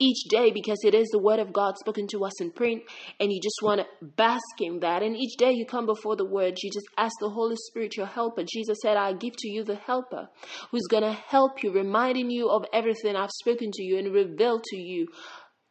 each 0.00 0.24
day 0.28 0.50
because 0.50 0.78
it 0.82 0.94
is 0.94 1.08
the 1.08 1.18
word 1.18 1.38
of 1.38 1.52
God 1.52 1.76
spoken 1.78 2.06
to 2.08 2.24
us 2.24 2.40
in 2.40 2.50
print 2.50 2.82
and 3.20 3.30
you 3.30 3.38
just 3.40 3.60
want 3.62 3.80
to 3.80 4.06
bask 4.16 4.60
in 4.60 4.80
that. 4.80 5.02
And 5.02 5.16
each 5.16 5.36
day 5.36 5.52
you 5.52 5.66
come 5.66 5.86
before 5.86 6.16
the 6.16 6.24
word, 6.24 6.56
you 6.62 6.70
just 6.72 6.86
ask 6.96 7.12
the 7.20 7.28
Holy 7.28 7.56
Spirit, 7.56 7.96
your 7.96 8.06
helper. 8.06 8.42
Jesus 8.42 8.78
said, 8.82 8.96
I 8.96 9.12
give 9.12 9.34
to 9.36 9.48
you 9.48 9.62
the 9.62 9.76
helper 9.76 10.28
who's 10.70 10.86
going 10.90 11.02
to 11.02 11.12
help 11.12 11.62
you, 11.62 11.72
reminding 11.72 12.30
you 12.30 12.48
of 12.48 12.64
everything 12.72 13.14
I've 13.14 13.30
spoken 13.30 13.70
to 13.72 13.82
you 13.82 13.98
and 13.98 14.12
reveal 14.12 14.60
to 14.60 14.76
you 14.76 15.08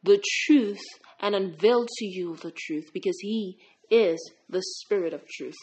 the 0.04 0.24
truth 0.46 0.84
and 1.20 1.36
unveil 1.36 1.86
to 1.86 2.06
you 2.06 2.38
the 2.38 2.54
truth 2.56 2.86
because 2.94 3.18
he 3.20 3.58
is 3.92 4.20
the 4.50 4.62
spirit 4.62 5.14
of 5.14 5.28
truth. 5.28 5.56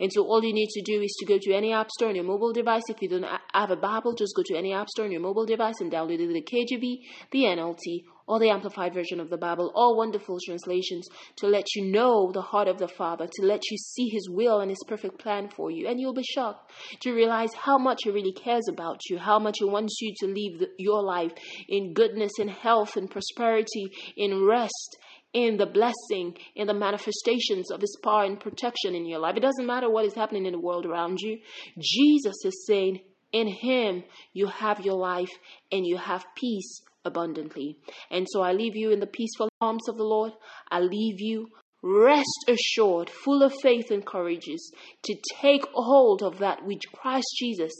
And 0.00 0.10
so 0.12 0.22
all 0.22 0.42
you 0.42 0.52
need 0.52 0.68
to 0.70 0.82
do 0.82 1.00
is 1.02 1.14
to 1.20 1.26
go 1.26 1.38
to 1.40 1.52
any 1.52 1.72
app 1.72 1.90
store 1.90 2.08
on 2.08 2.14
your 2.14 2.24
mobile 2.24 2.52
device. 2.52 2.82
If 2.88 3.02
you 3.02 3.08
don't 3.08 3.26
have 3.52 3.70
a 3.70 3.76
Bible, 3.76 4.14
just 4.14 4.34
go 4.34 4.42
to 4.46 4.56
any 4.56 4.72
app 4.72 4.88
store 4.88 5.04
on 5.04 5.12
your 5.12 5.20
mobile 5.20 5.46
device 5.46 5.76
and 5.80 5.92
download 5.92 6.18
the 6.18 6.42
KJV, 6.42 6.98
the 7.30 7.40
NLT, 7.40 8.04
or 8.26 8.38
the 8.38 8.50
Amplified 8.50 8.94
Version 8.94 9.20
of 9.20 9.30
the 9.30 9.36
Bible, 9.36 9.70
all 9.74 9.96
wonderful 9.96 10.38
translations 10.44 11.06
to 11.36 11.46
let 11.46 11.66
you 11.74 11.90
know 11.90 12.30
the 12.32 12.42
heart 12.42 12.68
of 12.68 12.78
the 12.78 12.88
Father, 12.88 13.26
to 13.26 13.46
let 13.46 13.60
you 13.70 13.76
see 13.76 14.08
His 14.08 14.28
will 14.30 14.60
and 14.60 14.70
His 14.70 14.82
perfect 14.86 15.18
plan 15.18 15.48
for 15.48 15.70
you. 15.70 15.86
And 15.88 16.00
you'll 16.00 16.14
be 16.14 16.22
shocked 16.22 16.72
to 17.00 17.12
realize 17.12 17.52
how 17.54 17.78
much 17.78 18.00
He 18.04 18.10
really 18.10 18.32
cares 18.32 18.68
about 18.68 19.00
you, 19.10 19.18
how 19.18 19.38
much 19.38 19.56
He 19.58 19.64
wants 19.64 19.98
you 20.00 20.14
to 20.20 20.26
live 20.26 20.60
the, 20.60 20.68
your 20.78 21.02
life 21.02 21.32
in 21.68 21.92
goodness, 21.92 22.32
in 22.38 22.48
health, 22.48 22.96
in 22.96 23.08
prosperity, 23.08 23.86
in 24.16 24.44
rest. 24.44 24.98
In 25.32 25.56
the 25.56 25.66
blessing, 25.66 26.36
in 26.54 26.68
the 26.68 26.74
manifestations 26.74 27.72
of 27.72 27.80
His 27.80 27.98
power 28.04 28.22
and 28.22 28.38
protection 28.38 28.94
in 28.94 29.04
your 29.04 29.18
life. 29.18 29.36
It 29.36 29.40
doesn't 29.40 29.66
matter 29.66 29.90
what 29.90 30.04
is 30.04 30.14
happening 30.14 30.46
in 30.46 30.52
the 30.52 30.60
world 30.60 30.86
around 30.86 31.18
you. 31.18 31.40
Jesus 31.76 32.36
is 32.44 32.64
saying, 32.68 33.00
in 33.32 33.48
Him 33.48 34.04
you 34.32 34.46
have 34.46 34.84
your 34.84 34.94
life 34.94 35.32
and 35.72 35.84
you 35.84 35.96
have 35.96 36.24
peace 36.36 36.82
abundantly. 37.04 37.78
And 38.10 38.26
so 38.30 38.42
I 38.42 38.52
leave 38.52 38.76
you 38.76 38.90
in 38.90 39.00
the 39.00 39.06
peaceful 39.06 39.48
arms 39.60 39.88
of 39.88 39.96
the 39.96 40.04
Lord. 40.04 40.32
I 40.70 40.80
leave 40.80 41.20
you 41.20 41.48
rest 41.82 42.48
assured, 42.48 43.10
full 43.10 43.42
of 43.42 43.52
faith 43.62 43.90
and 43.90 44.04
courageous, 44.06 44.70
to 45.02 45.14
take 45.40 45.66
hold 45.74 46.22
of 46.22 46.38
that 46.38 46.64
which 46.64 46.82
Christ 46.94 47.26
Jesus 47.38 47.72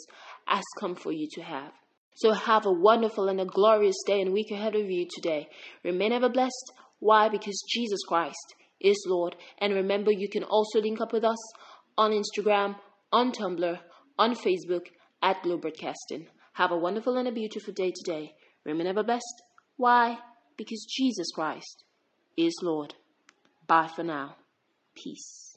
has 0.47 0.65
come 0.79 0.95
for 0.95 1.11
you 1.11 1.27
to 1.33 1.43
have. 1.43 1.73
So 2.17 2.33
have 2.33 2.67
a 2.67 2.73
wonderful 2.73 3.29
and 3.29 3.41
a 3.41 3.47
glorious 3.47 3.97
day 4.07 4.21
and 4.21 4.33
week 4.33 4.51
ahead 4.51 4.77
of 4.77 4.91
you 4.91 5.07
today. 5.11 5.49
Remain 5.83 6.13
ever 6.13 6.29
blessed. 6.29 6.73
Why? 7.01 7.29
Because 7.29 7.65
Jesus 7.69 8.01
Christ 8.07 8.55
is 8.81 9.05
Lord. 9.09 9.35
And 9.59 9.75
remember, 9.75 10.13
you 10.13 10.29
can 10.29 10.45
also 10.45 10.81
link 10.81 11.01
up 11.01 11.13
with 11.13 11.25
us 11.25 11.39
on 11.97 12.13
Instagram, 12.13 12.77
on 13.11 13.33
Tumblr, 13.33 13.79
on 14.19 14.35
Facebook 14.37 14.87
at 15.23 15.43
Glow 15.43 15.57
Broadcasting. 15.57 16.29
Have 16.53 16.71
a 16.71 16.77
wonderful 16.77 17.17
and 17.17 17.27
a 17.27 17.33
beautiful 17.33 17.73
day 17.73 17.93
today. 17.97 18.35
Ever 18.67 19.03
blessed. 19.03 19.43
Why? 19.77 20.19
Because 20.57 20.87
Jesus 20.89 21.31
Christ 21.33 21.85
is 22.37 22.55
Lord. 22.63 22.95
Bye 23.67 23.89
for 23.89 24.03
now. 24.03 24.37
Peace. 24.95 25.54